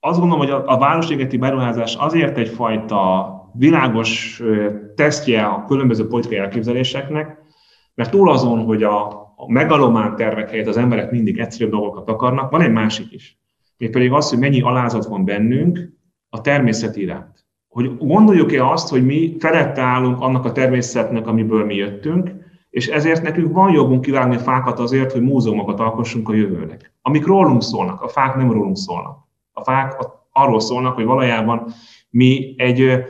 [0.00, 4.42] azt gondolom, hogy a, a városégeti beruházás azért egyfajta világos
[4.94, 7.42] tesztje a különböző politikai elképzeléseknek,
[7.94, 12.60] mert túl azon, hogy a, megalomán tervek helyett az emberek mindig egyszerűbb dolgokat akarnak, van
[12.60, 13.38] egy másik is.
[13.76, 15.92] Mégpedig az, hogy mennyi alázat van bennünk
[16.28, 17.46] a természet iránt.
[17.68, 22.30] Hogy gondoljuk-e azt, hogy mi felette állunk annak a természetnek, amiből mi jöttünk,
[22.70, 26.92] és ezért nekünk van jogunk kivágni a fákat azért, hogy múzeumokat alkossunk a jövőnek.
[27.02, 29.18] Amik rólunk szólnak, a fák nem rólunk szólnak.
[29.52, 29.96] A fák
[30.32, 31.66] arról szólnak, hogy valójában
[32.10, 33.04] mi egy,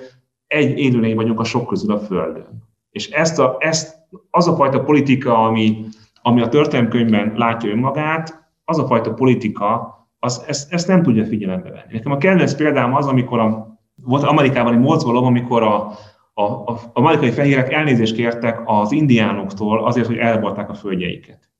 [0.49, 2.69] egy élőlény vagyunk a sok közül a Földön.
[2.91, 3.97] És ezt a, ezt,
[4.31, 5.85] az a fajta politika, ami,
[6.23, 11.71] ami a történelmkönyvben látja önmagát, az a fajta politika, az, ezt, ezt nem tudja figyelembe
[11.71, 11.93] venni.
[11.93, 15.93] Nekem a kedvenc példám az, amikor a, volt Amerikában egy mozgalom, amikor a,
[16.35, 21.51] a, a, amerikai fehérek elnézést kértek az indiánoktól azért, hogy elvolták a földjeiket.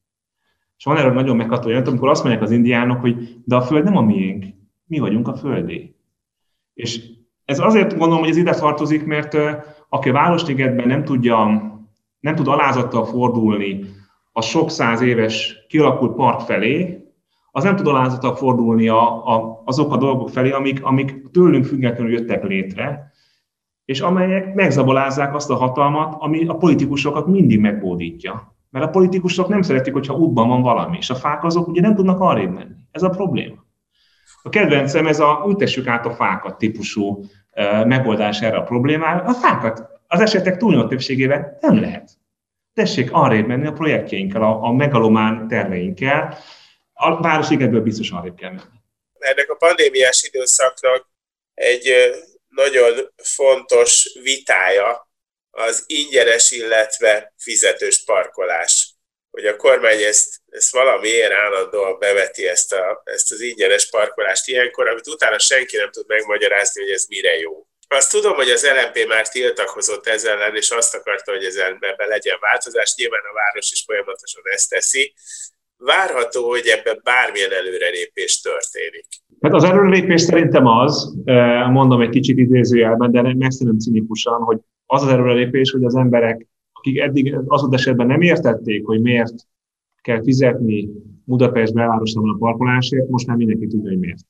[0.77, 3.97] És van erről nagyon megható amikor azt mondják az indiánok, hogy de a föld nem
[3.97, 4.45] a miénk,
[4.85, 5.95] mi vagyunk a földé.
[6.75, 7.18] És
[7.49, 9.37] ez azért gondolom, hogy ez ide tartozik, mert
[9.89, 11.63] aki a Városligetben nem tudja,
[12.21, 13.81] nem tud alázattal fordulni
[14.33, 17.03] a sok száz éves kialakult park felé,
[17.51, 22.13] az nem tud alázattal fordulni a, a, azok a dolgok felé, amik, amik tőlünk függetlenül
[22.13, 23.13] jöttek létre,
[23.85, 28.57] és amelyek megzabolázzák azt a hatalmat, ami a politikusokat mindig megbódítja.
[28.71, 31.95] Mert a politikusok nem szeretik, hogyha útban van valami, és a fák azok ugye nem
[31.95, 32.75] tudnak arrébb menni.
[32.91, 33.67] Ez a probléma.
[34.43, 37.25] A kedvencem ez a ültessük át a fákat típusú
[37.85, 39.23] megoldás erre a problémára.
[39.23, 42.11] A fákat az esetek túlnyomó többségével nem lehet.
[42.75, 46.39] Tessék arrébb menni a projektjeinkkel, a, a megalomán terveinkkel.
[46.93, 48.79] A Városligetből biztos arrébb kell menni.
[49.19, 51.09] Ennek a pandémiás időszaknak
[51.55, 51.93] egy
[52.49, 52.93] nagyon
[53.23, 55.09] fontos vitája
[55.51, 58.99] az ingyenes, illetve fizetős parkolás
[59.31, 62.85] hogy a kormány ezt, ezt valamiért állandóan beveti ezt, a,
[63.17, 67.55] ezt az ingyenes parkolást ilyenkor, amit utána senki nem tud megmagyarázni, hogy ez mire jó.
[67.99, 72.07] Azt tudom, hogy az LMP már tiltakozott ezzel ellen, és azt akarta, hogy ezen be
[72.15, 72.95] legyen változás.
[72.97, 75.05] Nyilván a város is folyamatosan ezt teszi.
[75.77, 79.07] Várható, hogy ebben bármilyen előrelépés történik.
[79.41, 80.95] Hát az előrelépés szerintem az,
[81.79, 86.47] mondom egy kicsit idézőjelben, de meg szerintem cinikusan, hogy az az előrelépés, hogy az emberek
[86.79, 89.35] akik eddig az esetben nem értették, hogy miért
[90.09, 90.89] kell fizetni
[91.25, 94.21] Budapest belvárosában a parkolásért, most már mindenki tudja, hogy miért.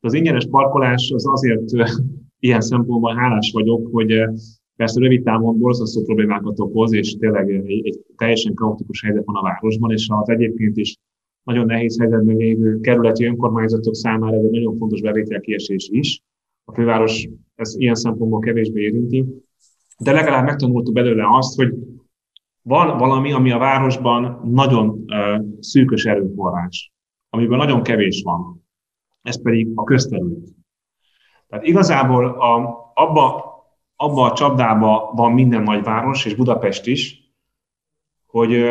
[0.00, 1.70] Az ingyenes parkolás az azért
[2.46, 4.14] ilyen szempontból hálás vagyok, hogy
[4.76, 9.42] persze rövid távon borzasztó problémákat okoz, és tényleg egy, egy teljesen kaotikus helyzet van a
[9.42, 10.96] városban, és az egyébként is
[11.42, 16.22] nagyon nehéz helyzetben lévő kerületi önkormányzatok számára ez egy nagyon fontos bevételkiesés is.
[16.64, 19.24] A főváros ez ilyen szempontból kevésbé érinti
[19.98, 21.74] de legalább megtanultuk belőle azt, hogy
[22.68, 25.04] van valami, ami a városban nagyon
[25.60, 26.92] szűkös erőforrás,
[27.30, 28.66] amiben nagyon kevés van.
[29.22, 30.56] Ez pedig a közterület.
[31.48, 33.44] Tehát igazából a, abba,
[33.96, 37.32] abba a csapdába van minden nagyváros, és Budapest is,
[38.26, 38.64] hogy,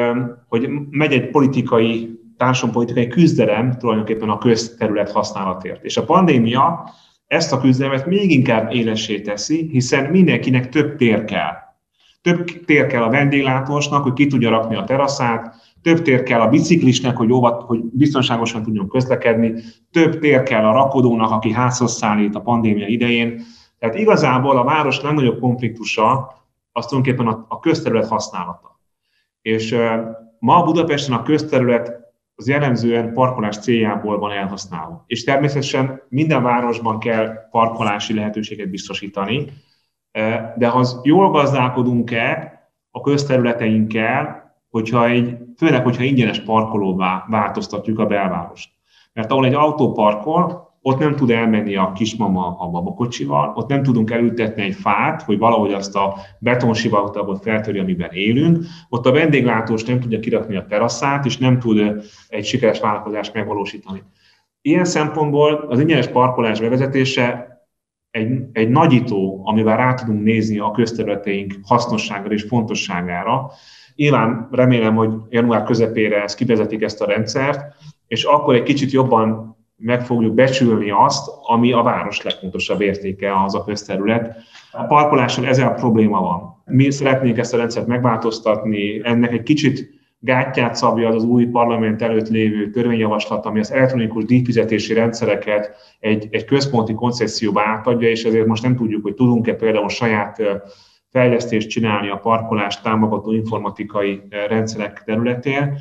[0.48, 5.84] hogy megy egy politikai, társadalompolitikai küzdelem tulajdonképpen a közterület használatért.
[5.84, 6.90] És a pandémia
[7.28, 11.67] ezt a küzdelmet még inkább élessé teszi, hiszen mindenkinek több tér kell.
[12.28, 16.50] Több tér kell a vendéglátósnak, hogy ki tudja rakni a teraszát, több tér kell a
[16.50, 19.54] biciklisnek, hogy, óvat, hogy biztonságosan tudjon közlekedni,
[19.92, 23.42] több tér kell a rakodónak, aki házhoz szállít a pandémia idején.
[23.80, 26.36] Tehát igazából a város legnagyobb konfliktusa
[26.72, 28.80] az tulajdonképpen a, a közterület használata.
[29.42, 29.76] És
[30.40, 31.92] ma Budapesten a közterület
[32.36, 35.04] az jellemzően parkolás céljából van elhasználva.
[35.08, 39.46] És természetesen minden városban kell parkolási lehetőséget biztosítani,
[40.56, 48.70] de ha jól gazdálkodunk-e a közterületeinkkel, hogyha egy, főleg, hogyha ingyenes parkolóvá változtatjuk a belvárost.
[49.14, 53.84] Mert ahol egy autó parkol, ott nem tud elmenni a kismama a babakocsival, ott nem
[53.84, 59.84] tudunk elültetni egy fát, hogy valahogy azt a betonsivatagot feltörje, amiben élünk, ott a vendéglátós
[59.84, 64.04] nem tudja kirakni a teraszát, és nem tud egy sikeres vállalkozást megvalósítani.
[64.62, 67.57] Ilyen szempontból az ingyenes parkolás bevezetése
[68.18, 73.52] egy, egy nagyító, amivel rá tudunk nézni a közterületeink hasznosságára és fontosságára.
[73.96, 77.62] Nyilván remélem, hogy január közepére ezt kivezetik ezt a rendszert,
[78.08, 83.56] és akkor egy kicsit jobban meg fogjuk becsülni azt, ami a város legfontosabb értéke, az
[83.56, 84.36] a közterület.
[84.72, 86.64] A parkolással ezzel probléma van.
[86.66, 92.02] Mi szeretnénk ezt a rendszert megváltoztatni, ennek egy kicsit gátját szabja az, az új parlament
[92.02, 98.46] előtt lévő törvényjavaslat, ami az elektronikus díjfizetési rendszereket egy, egy központi koncepcióba átadja, és ezért
[98.46, 100.42] most nem tudjuk, hogy tudunk-e például saját
[101.12, 105.78] fejlesztést csinálni a parkolást támogató informatikai rendszerek területén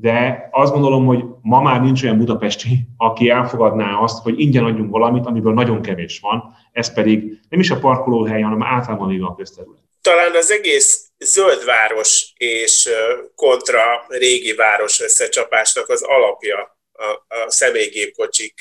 [0.00, 4.90] de azt gondolom, hogy ma már nincs olyan budapesti, aki elfogadná azt, hogy ingyen adjunk
[4.90, 9.82] valamit, amiből nagyon kevés van, ez pedig nem is a parkolóhely, hanem általában a közterület.
[10.00, 12.90] Talán az egész zöld város és
[13.34, 18.54] kontra régi város összecsapásnak az alapja a, a személygépkocsik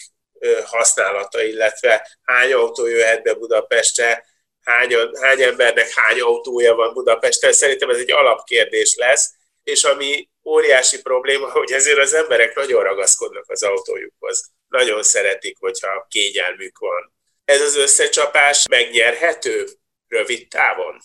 [0.65, 4.25] használata, illetve hány autó jöhet be Budapestre,
[4.67, 7.53] hány, hány embernek hány autója van Budapesten.
[7.53, 13.45] Szerintem ez egy alapkérdés lesz, és ami óriási probléma, hogy ezért az emberek nagyon ragaszkodnak
[13.47, 14.51] az autójukhoz.
[14.67, 17.15] Nagyon szeretik, hogyha kényelmük van.
[17.45, 19.67] Ez az összecsapás megnyerhető
[20.08, 21.01] rövid távon?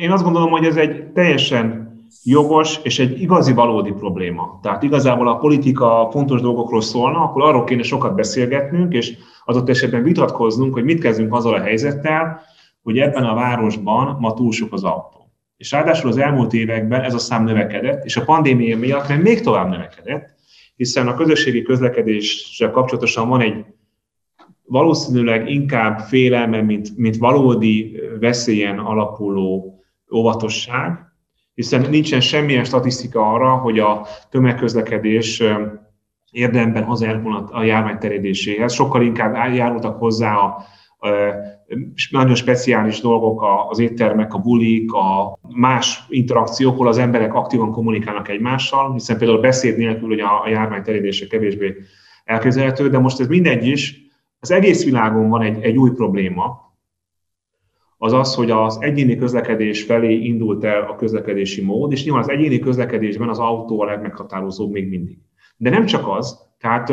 [0.00, 1.90] Én azt gondolom, hogy ez egy teljesen
[2.24, 4.58] jogos és egy igazi valódi probléma.
[4.62, 10.02] Tehát igazából a politika fontos dolgokról szólna, akkor arról kéne sokat beszélgetnünk, és adott esetben
[10.02, 12.40] vitatkoznunk, hogy mit kezdünk azzal a helyzettel,
[12.82, 15.30] hogy ebben a városban ma túl sok az autó.
[15.56, 19.40] És ráadásul az elmúlt években ez a szám növekedett, és a pandémia miatt nem még
[19.40, 20.28] tovább növekedett,
[20.76, 23.64] hiszen a közösségi közlekedéssel kapcsolatosan van egy
[24.64, 29.79] valószínűleg inkább félelme, mint, mint valódi veszélyen alapuló
[30.14, 30.98] óvatosság,
[31.54, 35.42] hiszen nincsen semmilyen statisztika arra, hogy a tömegközlekedés
[36.30, 38.72] érdemben hozzájárulna a járvány terjedéséhez.
[38.72, 40.64] Sokkal inkább járultak hozzá a,
[42.10, 48.28] nagyon speciális dolgok az éttermek, a bulik, a más interakciók, ahol az emberek aktívan kommunikálnak
[48.28, 51.76] egymással, hiszen például beszéd nélkül hogy a járvány terjedése kevésbé
[52.24, 54.08] elképzelhető, de most ez mindegy is.
[54.40, 56.69] Az egész világon van egy, egy új probléma,
[58.02, 62.30] az az, hogy az egyéni közlekedés felé indult el a közlekedési mód, és nyilván az
[62.30, 65.18] egyéni közlekedésben az autó a legmeghatározóbb még mindig.
[65.56, 66.90] De nem csak az, tehát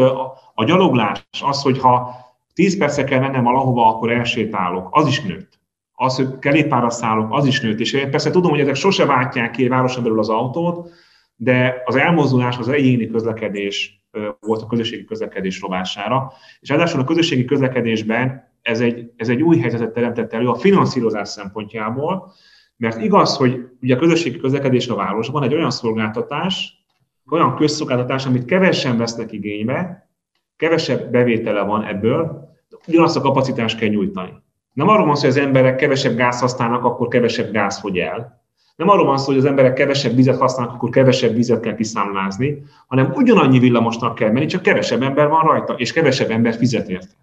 [0.53, 2.15] a, gyaloglás, az, hogyha
[2.53, 5.59] 10 perce kell mennem valahova, akkor elsétálok, az is nőtt.
[5.93, 7.79] Az, hogy kerékpárra szállok, az is nőtt.
[7.79, 10.89] És én persze tudom, hogy ezek sose váltják ki városon belül az autót,
[11.35, 14.05] de az elmozdulás, az egyéni közlekedés
[14.39, 16.31] volt a közösségi közlekedés rovására.
[16.59, 21.29] És ráadásul a közösségi közlekedésben ez egy, ez egy új helyzetet teremtett elő a finanszírozás
[21.29, 22.31] szempontjából,
[22.77, 26.85] mert igaz, hogy ugye a közösségi közlekedés a városban egy olyan szolgáltatás,
[27.29, 30.09] olyan közszolgáltatás, amit kevesen vesznek igénybe,
[30.55, 32.49] kevesebb bevétele van ebből,
[32.87, 34.33] ugyanazt a kapacitást kell nyújtani.
[34.73, 38.43] Nem arról van szó, hogy az emberek kevesebb gáz használnak, akkor kevesebb gáz fogy el.
[38.75, 42.63] Nem arról van szó, hogy az emberek kevesebb vizet használnak, akkor kevesebb vizet kell kiszámlázni,
[42.87, 47.15] hanem ugyanannyi villamosnak kell menni, csak kevesebb ember van rajta, és kevesebb ember fizet érte.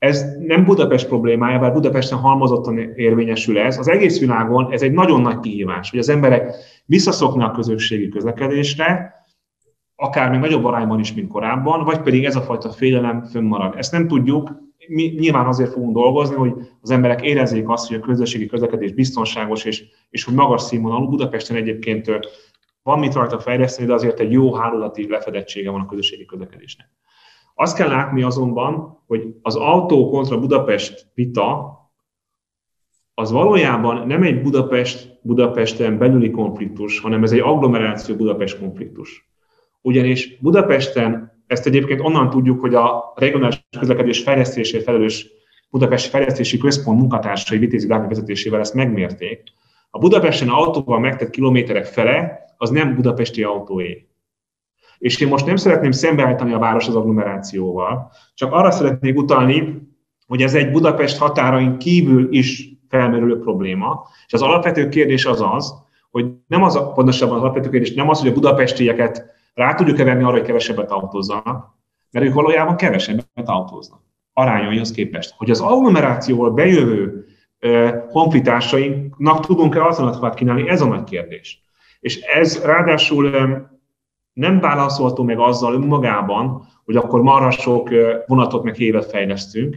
[0.00, 3.78] Ez nem Budapest problémája, bár Budapesten halmozottan érvényesül ez.
[3.78, 6.54] Az egész világon ez egy nagyon nagy kihívás, hogy az emberek
[6.86, 9.14] visszaszoknak a közösségi közlekedésre,
[9.96, 13.74] akár még nagyobb arányban is, mint korábban, vagy pedig ez a fajta félelem fönnmarad.
[13.76, 14.50] Ezt nem tudjuk,
[14.88, 19.64] mi nyilván azért fogunk dolgozni, hogy az emberek érezzék azt, hogy a közösségi közlekedés biztonságos,
[19.64, 21.08] és, és hogy magas színvonalú.
[21.08, 22.10] Budapesten egyébként
[22.82, 26.88] van mit rajta fejleszteni, de azért egy jó hálózati lefedettsége van a közösségi közlekedésnek.
[27.60, 31.78] Azt kell látni azonban, hogy az autó kontra Budapest vita
[33.14, 39.30] az valójában nem egy Budapest Budapesten belüli konfliktus, hanem ez egy agglomeráció Budapest konfliktus.
[39.80, 45.26] Ugyanis Budapesten, ezt egyébként onnan tudjuk, hogy a regionális közlekedés fejlesztésért felelős
[45.70, 49.42] Budapesti Fejlesztési Központ munkatársai Vitézi Dávid vezetésével ezt megmérték.
[49.90, 54.09] A Budapesten autóval megtett kilométerek fele az nem budapesti autóé.
[55.00, 59.88] És én most nem szeretném szembeállítani a város az agglomerációval, csak arra szeretnék utalni,
[60.26, 65.74] hogy ez egy Budapest határain kívül is felmerülő probléma, és az alapvető kérdés az az,
[66.10, 69.24] hogy nem az, pontosabban az alapvető kérdés nem az, hogy a budapestieket
[69.54, 71.78] rá tudjuk-e venni arra, hogy kevesebbet autózzanak,
[72.10, 74.00] mert ők valójában kevesebbet autóznak
[74.32, 75.34] arányaihoz képest.
[75.36, 77.24] Hogy az agglomerációval bejövő
[78.08, 81.62] honfitársainknak tudunk-e alternatívát kínálni, ez a nagy kérdés.
[82.00, 83.30] És ez ráadásul
[84.40, 87.88] nem válaszolható meg azzal önmagában, hogy akkor marha sok
[88.26, 89.76] vonatot meg évet fejlesztünk,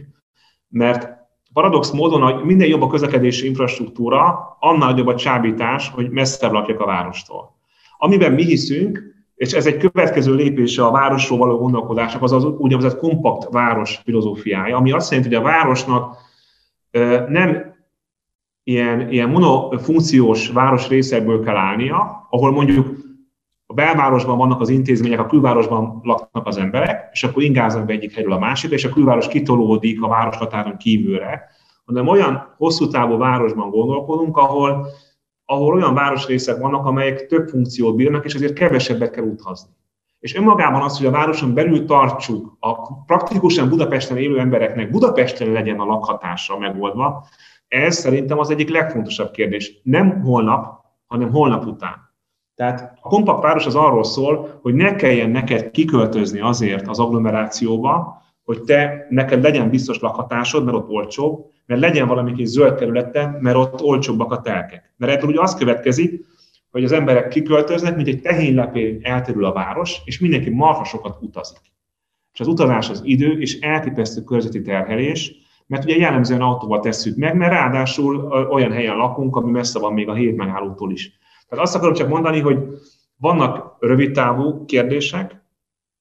[0.68, 1.08] mert
[1.52, 6.80] paradox módon, hogy minden jobb a közlekedési infrastruktúra, annál nagyobb a csábítás, hogy messzebb lakjak
[6.80, 7.56] a várostól.
[7.98, 9.02] Amiben mi hiszünk,
[9.34, 14.76] és ez egy következő lépése a városról való gondolkodásnak, az az úgynevezett kompakt város filozófiája,
[14.76, 16.16] ami azt jelenti, hogy a városnak
[17.28, 17.74] nem
[18.62, 23.03] ilyen, ilyen monofunkciós városrészekből kell állnia, ahol mondjuk
[23.74, 28.14] a belvárosban vannak az intézmények, a külvárosban laknak az emberek, és akkor ingáznak be egyik
[28.14, 31.42] helyről a másikra, és a külváros kitolódik a városhatáron kívülre,
[31.84, 34.86] hanem olyan hosszú távú városban gondolkodunk, ahol,
[35.44, 39.70] ahol olyan városrészek vannak, amelyek több funkciót bírnak, és ezért kevesebbet kell utazni.
[40.18, 45.80] És önmagában az, hogy a városon belül tartsuk a praktikusan Budapesten élő embereknek Budapesten legyen
[45.80, 47.26] a lakhatása megoldva,
[47.68, 49.80] ez szerintem az egyik legfontosabb kérdés.
[49.82, 52.13] Nem holnap, hanem holnap után.
[52.54, 58.22] Tehát a kompakt város az arról szól, hogy ne kelljen neked kiköltözni azért az agglomerációba,
[58.44, 63.38] hogy te, neked legyen biztos lakhatásod, mert ott olcsóbb, mert legyen valami kis zöld területen,
[63.40, 64.94] mert ott olcsóbbak a telkek.
[64.96, 66.24] Mert ebből ugye az következik,
[66.70, 71.60] hogy az emberek kiköltöznek, mint egy tehénylepé elterül a város, és mindenki marha utazik.
[72.32, 75.32] És az utazás az idő, és elképesztő körzeti terhelés,
[75.66, 78.16] mert ugye jellemzően autóval tesszük meg, mert ráadásul
[78.50, 81.18] olyan helyen lakunk, ami messze van még a hét megállótól is.
[81.48, 82.58] Tehát azt akarom csak mondani, hogy
[83.16, 85.42] vannak rövidtávú kérdések,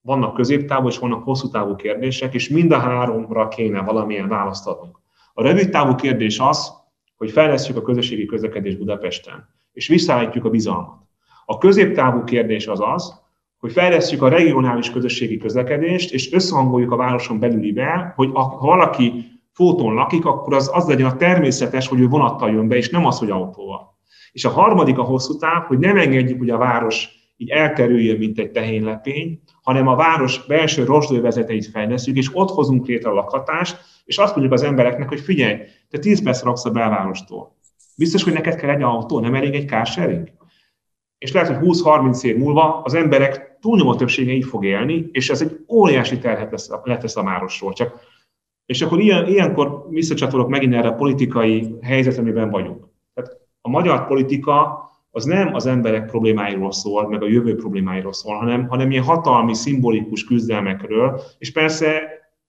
[0.02, 5.00] vannak középtávú és vannak hosszú távú kérdések, és mind a háromra kéne valamilyen választ adnunk.
[5.34, 6.74] A rövid távú kérdés az,
[7.18, 11.02] hogy fejlesztjük a közösségi közlekedést Budapesten, és visszaállítjuk a bizalmat.
[11.46, 13.22] A középtávú kérdés az az,
[13.58, 19.94] hogy fejlesztjük a regionális közösségi közlekedést, és összehangoljuk a városon belülivel, hogy ha valaki fóton
[19.94, 23.20] lakik, akkor az, az legyen a természetes, hogy ő vonattal jön be, és nem az,
[23.20, 23.93] hogy autóval.
[24.34, 28.40] És a harmadik a hosszú táv, hogy nem engedjük, hogy a város így elkerüljön, mint
[28.40, 34.18] egy tehénylepény, hanem a város belső rozsdővezeteit fejlesztjük, és ott hozunk létre a lakhatást, és
[34.18, 35.58] azt mondjuk az embereknek, hogy figyelj,
[35.90, 37.56] te 10 perc raksz a belvárostól.
[37.98, 40.32] Biztos, hogy neked kell egy autó, nem elég egy carsharing?
[41.18, 45.42] És lehet, hogy 20-30 év múlva az emberek túlnyomó többsége így fog élni, és ez
[45.42, 47.74] egy óriási terhet lesz, lesz a városról.
[47.74, 48.00] Csak,
[48.66, 52.93] és akkor ilyen, ilyenkor visszacsatolok megint erre a politikai helyzet, amiben vagyunk.
[53.66, 58.68] A magyar politika az nem az emberek problémáiról szól, meg a jövő problémáiról szól, hanem,
[58.68, 62.02] hanem ilyen hatalmi, szimbolikus küzdelmekről, és persze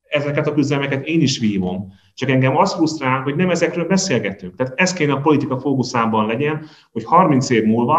[0.09, 1.93] ezeket a küzdelmeket én is vívom.
[2.15, 4.55] Csak engem az frusztrál, hogy nem ezekről beszélgetünk.
[4.57, 7.97] Tehát ez kéne a politika fókuszában legyen, hogy 30 év múlva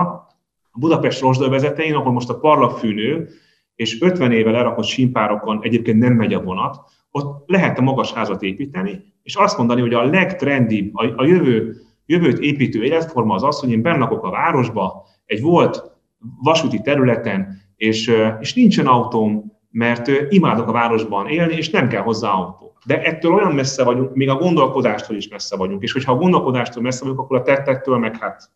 [0.71, 3.29] a Budapest rozsdővezetein, ahol most a parlagfűnő,
[3.75, 6.77] és 50 éve lerakott simpárokon egyébként nem megy a vonat,
[7.11, 11.84] ott lehet a magas házat építeni, és azt mondani, hogy a legtrendibb, a, a jövő
[12.05, 15.83] jövőt építő életforma az az, hogy én bennakok a városba, egy volt
[16.41, 22.29] vasúti területen, és, és nincsen autóm, mert imádok a városban élni, és nem kell hozzá
[22.29, 22.73] autó.
[22.85, 26.83] De ettől olyan messze vagyunk, még a gondolkodástól is messze vagyunk, és hogyha a gondolkodástól
[26.83, 28.49] messze vagyunk, akkor a tettektől meg hát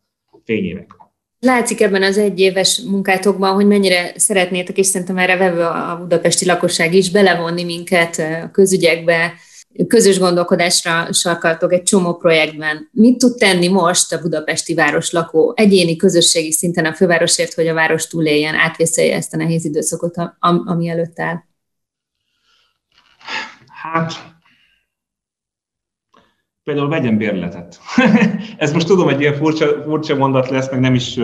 [0.43, 0.95] fényének.
[1.39, 6.93] Látszik ebben az egyéves munkátokban, hogy mennyire szeretnétek, és szerintem erre vevő a budapesti lakosság
[6.93, 9.34] is belevonni minket a közügyekbe,
[9.88, 12.90] közös gondolkodásra sarkaltok egy csomó projektben.
[12.92, 18.08] Mit tud tenni most a budapesti városlakó egyéni, közösségi szinten a fővárosért, hogy a város
[18.08, 21.44] túléljen, átvészelje ezt a nehéz időszakot, ami előtt áll?
[23.68, 24.14] Hát,
[26.64, 27.80] például vegyen bérletet.
[28.58, 31.20] Ez most tudom, egy ilyen furcsa, furcsa mondat lesz, meg nem is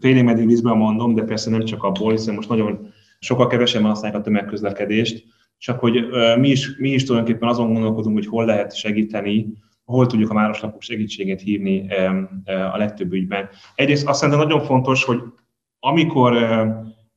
[0.00, 4.20] félig meddig vízben mondom, de persze nem csak abból, hiszen most nagyon sokkal kevesebben használják
[4.20, 5.24] a tömegközlekedést
[5.64, 6.06] csak hogy
[6.38, 9.52] mi is, mi is tulajdonképpen azon gondolkodunk, hogy hol lehet segíteni,
[9.84, 11.86] hol tudjuk a városlapok segítségét hívni
[12.72, 13.48] a legtöbb ügyben.
[13.74, 15.22] Egyrészt azt szerintem nagyon fontos, hogy
[15.78, 16.32] amikor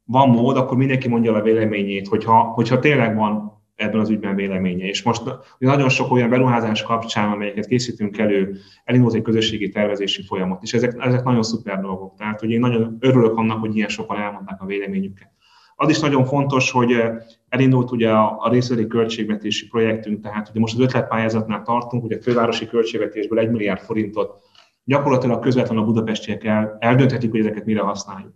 [0.04, 4.86] van mód, akkor mindenki mondja a véleményét, hogyha, hogyha tényleg van ebben az ügyben véleménye.
[4.86, 5.24] És most
[5.58, 10.96] nagyon sok olyan beruházás kapcsán, amelyeket készítünk elő, elindult egy közösségi tervezési folyamat, és ezek,
[11.00, 12.16] ezek nagyon szuper dolgok.
[12.18, 15.32] Tehát, hogy én nagyon örülök annak, hogy ilyen sokan elmondták a véleményüket.
[15.80, 17.02] Az is nagyon fontos, hogy
[17.50, 22.68] elindult ugye a, a költségvetési projektünk, tehát ugye most az ötletpályázatnál tartunk, ugye a fővárosi
[22.68, 24.46] költségvetésből egy milliárd forintot
[24.88, 28.34] gyakorlatilag közvetlenül a budapestiek el, eldönthetik, hogy ezeket mire használjuk.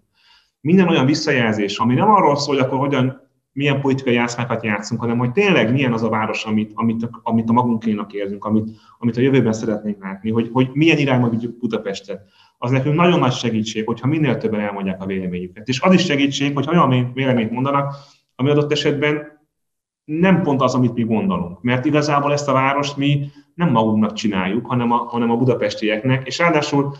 [0.61, 5.17] Minden olyan visszajelzés, ami nem arról szól, hogy akkor hogyan milyen politikai játszmákat játszunk, hanem
[5.17, 8.69] hogy tényleg milyen az a város, amit, amit, amit a magunkénak érzünk, amit,
[8.99, 12.21] amit a jövőben szeretnénk látni, hogy, hogy milyen irányba vigyük Budapestet.
[12.63, 15.67] Az nekünk nagyon nagy segítség, hogyha minél többen elmondják a véleményüket.
[15.67, 17.95] És az is segítség, hogy olyan véleményt mondanak,
[18.35, 19.39] ami adott esetben
[20.03, 21.61] nem pont az, amit mi gondolunk.
[21.61, 26.37] Mert igazából ezt a várost mi nem magunknak csináljuk, hanem a, hanem a budapestieknek, és
[26.37, 26.95] ráadásul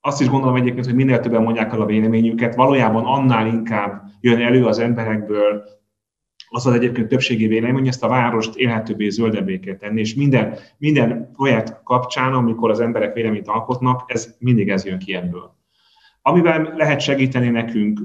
[0.00, 4.40] azt is gondolom egyébként, hogy minél többen mondják el a véleményüket, valójában annál inkább jön
[4.40, 5.64] elő az emberekből
[6.48, 10.58] az az egyébként többségi vélemény, hogy ezt a várost élhetőbbé, zöldebbé kell tenni, és minden,
[10.78, 15.54] minden projekt kapcsán, amikor az emberek véleményt alkotnak, ez mindig ez jön ki ebből.
[16.22, 18.00] Amivel lehet segíteni nekünk,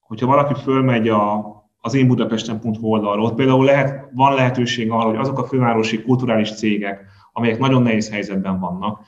[0.00, 1.44] hogyha valaki fölmegy a,
[1.80, 6.54] az én Budapesten.hu oldalról, ott például lehet, van lehetőség arra, hogy azok a fővárosi kulturális
[6.54, 9.00] cégek, amelyek nagyon nehéz helyzetben vannak,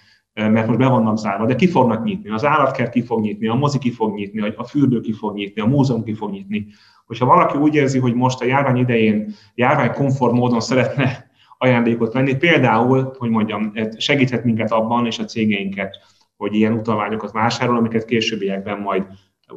[0.47, 2.31] mert most be vannak zárva, de ki fognak nyitni.
[2.31, 5.61] Az állatkert ki fog nyitni, a mozi ki fog nyitni, a fürdő ki fog nyitni,
[5.61, 6.67] a múzeum ki fog nyitni.
[7.07, 13.15] Hogyha valaki úgy érzi, hogy most a járvány idején járványkonform módon szeretne ajándékot venni, például,
[13.19, 15.97] hogy mondjam, segíthet minket abban és a cégeinket,
[16.37, 19.07] hogy ilyen utalványokat vásárol, amiket későbbiekben majd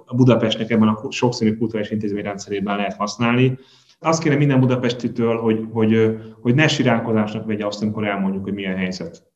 [0.06, 3.58] a Budapestnek ebben a sokszínű kulturális intézmény rendszerében lehet használni.
[4.00, 8.78] Azt kéne minden budapestitől, hogy, hogy, hogy ne siránkozásnak vegye azt, amikor elmondjuk, hogy milyen
[8.78, 9.31] helyzet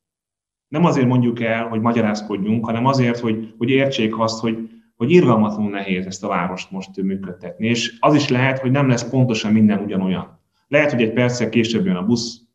[0.67, 5.71] nem azért mondjuk el, hogy magyarázkodjunk, hanem azért, hogy, hogy értsék azt, hogy, hogy irgalmatlanul
[5.71, 7.67] nehéz ezt a várost most működtetni.
[7.67, 10.39] És az is lehet, hogy nem lesz pontosan minden ugyanolyan.
[10.67, 12.45] Lehet, hogy egy perccel később jön a busz,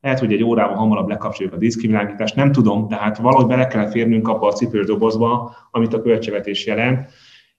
[0.00, 4.28] lehet, hogy egy órával hamarabb lekapcsoljuk a diszkriminálítást, nem tudom, tehát valahogy bele kell férnünk
[4.28, 7.10] abba a cipős dobozba, amit a költségvetés jelent.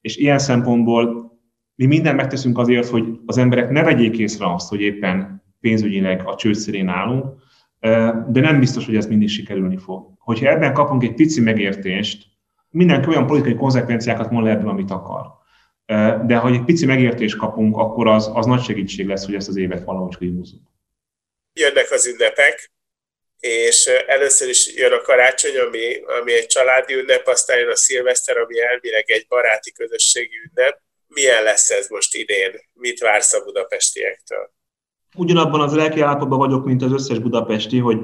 [0.01, 1.31] És ilyen szempontból
[1.75, 6.35] mi mindent megteszünk azért, hogy az emberek ne vegyék észre azt, hogy éppen pénzügyileg a
[6.35, 7.25] csőszerén állunk,
[8.27, 10.13] de nem biztos, hogy ez mindig sikerülni fog.
[10.19, 12.23] Hogyha ebben kapunk egy pici megértést,
[12.69, 15.25] mindenki olyan politikai konzekvenciákat mond ebből, amit akar.
[16.25, 19.57] De ha egy pici megértést kapunk, akkor az, az nagy segítség lesz, hogy ezt az
[19.57, 20.61] évet valahogy kihúzunk.
[21.53, 22.71] Jönnek az ünnepek,
[23.39, 28.37] és először is jön a karácsony, ami, ami egy családi ünnep, aztán jön a szilveszter,
[28.37, 30.79] ami elvileg egy baráti közösségi ünnep.
[31.07, 32.51] Milyen lesz ez most idén?
[32.73, 34.53] Mit vársz a budapestiektől?
[35.15, 37.99] Ugyanabban az lelki állapotban vagyok, mint az összes budapesti, hogy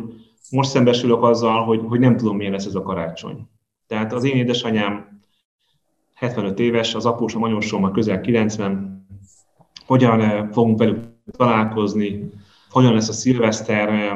[0.51, 3.47] most szembesülök azzal, hogy, hogy nem tudom, milyen lesz ez a karácsony.
[3.87, 5.21] Tehát az én édesanyám
[6.13, 9.05] 75 éves, az apósom, anyósom a közel 90,
[9.85, 11.03] hogyan eh, fogunk velük
[11.37, 12.29] találkozni,
[12.69, 14.15] hogyan lesz a szilveszter,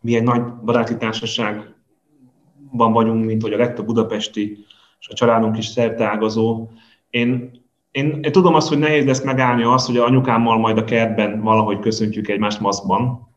[0.00, 4.64] milyen nagy baráti társaságban vagyunk, mint hogy a legtöbb budapesti,
[5.00, 6.68] és a családunk is szerteágazó.
[7.10, 7.61] Én
[7.92, 11.40] én, én tudom azt, hogy nehéz lesz megállni azt, hogy a anyukámmal majd a kertben
[11.40, 13.30] valahogy köszöntjük egymást maszkban.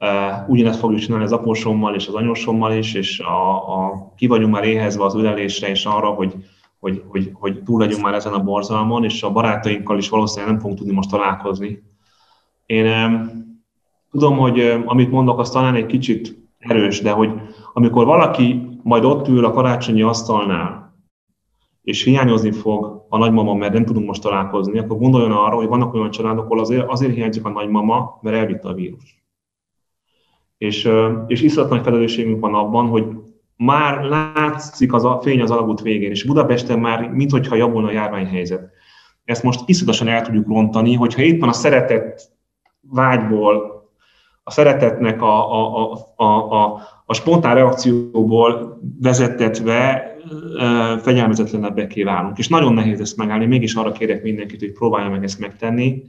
[0.00, 4.52] Uh, ugyanezt fogjuk csinálni az apósommal és az anyósommal is, és a, a, ki vagyunk
[4.52, 6.34] már éhezve az ülelésre és arra, hogy,
[6.80, 10.60] hogy, hogy, hogy túl legyünk már ezen a borzalmon, és a barátainkkal is valószínűleg nem
[10.60, 11.82] fogunk tudni most találkozni.
[12.66, 12.86] Én
[14.10, 17.30] tudom, hogy amit mondok, az talán egy kicsit erős, de hogy
[17.72, 20.81] amikor valaki majd ott ül a karácsonyi asztalnál,
[21.82, 25.94] és hiányozni fog a nagymama, mert nem tudunk most találkozni, akkor gondoljon arra, hogy vannak
[25.94, 29.24] olyan családok, ahol azért, azért hiányzik a nagymama, mert elvitte a vírus.
[30.58, 30.88] És,
[31.26, 33.06] és iszonyat nagy felelősségünk van abban, hogy
[33.56, 38.70] már látszik az a fény az alagút végén, és Budapesten már minthogyha javulna a járványhelyzet.
[39.24, 42.30] Ezt most iszonyatosan el tudjuk rontani, hogyha éppen a szeretet
[42.80, 43.72] vágyból,
[44.44, 50.11] a szeretetnek a, a, a, a, a, a spontán reakcióból vezetetve
[51.02, 52.38] fegyelmezetlenebbeké válunk.
[52.38, 56.04] És nagyon nehéz ezt megállni, mégis arra kérek mindenkit, hogy próbálja meg ezt megtenni.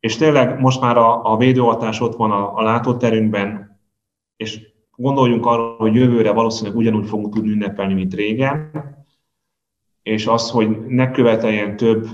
[0.00, 3.80] És tényleg most már a, a védőoltás ott van a, a látóterünkben,
[4.36, 4.60] és
[4.96, 8.70] gondoljunk arra, hogy jövőre valószínűleg ugyanúgy fogunk tudni ünnepelni, mint régen,
[10.02, 12.06] és az, hogy ne követeljen több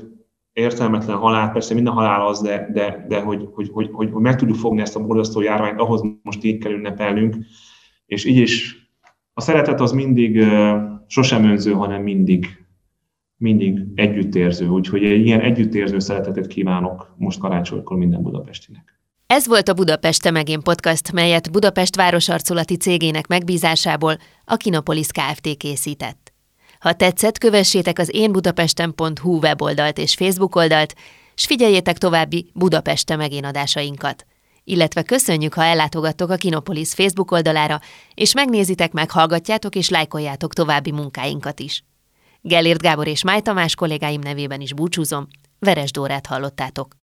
[0.52, 4.36] értelmetlen halál, persze minden halál az, de, de, de hogy, hogy, hogy, hogy, hogy meg
[4.36, 7.36] tudjuk fogni ezt a borzasztó járványt, ahhoz most így kell ünnepelnünk,
[8.06, 8.76] és így is
[9.34, 10.44] a szeretet az mindig
[11.09, 12.64] sosem önző, hanem mindig,
[13.36, 14.68] mindig együttérző.
[14.68, 19.00] Úgyhogy egy ilyen együttérző szeretetet kívánok most karácsonykor minden budapestinek.
[19.26, 25.56] Ez volt a Budapest Megén podcast, melyet Budapest városarculati cégének megbízásából a Kinopolis Kft.
[25.56, 26.32] készített.
[26.78, 30.94] Ha tetszett, kövessétek az énbudapesten.hu weboldalt és Facebook oldalt,
[31.34, 34.26] s figyeljétek további Budapeste megén adásainkat.
[34.70, 37.80] Illetve köszönjük, ha ellátogattok a Kinopolis Facebook oldalára,
[38.14, 41.84] és megnézitek, meghallgatjátok és lájkoljátok további munkáinkat is.
[42.40, 45.26] Gellért Gábor és Máj Tamás kollégáim nevében is búcsúzom,
[45.58, 46.96] Veres Dórát hallottátok.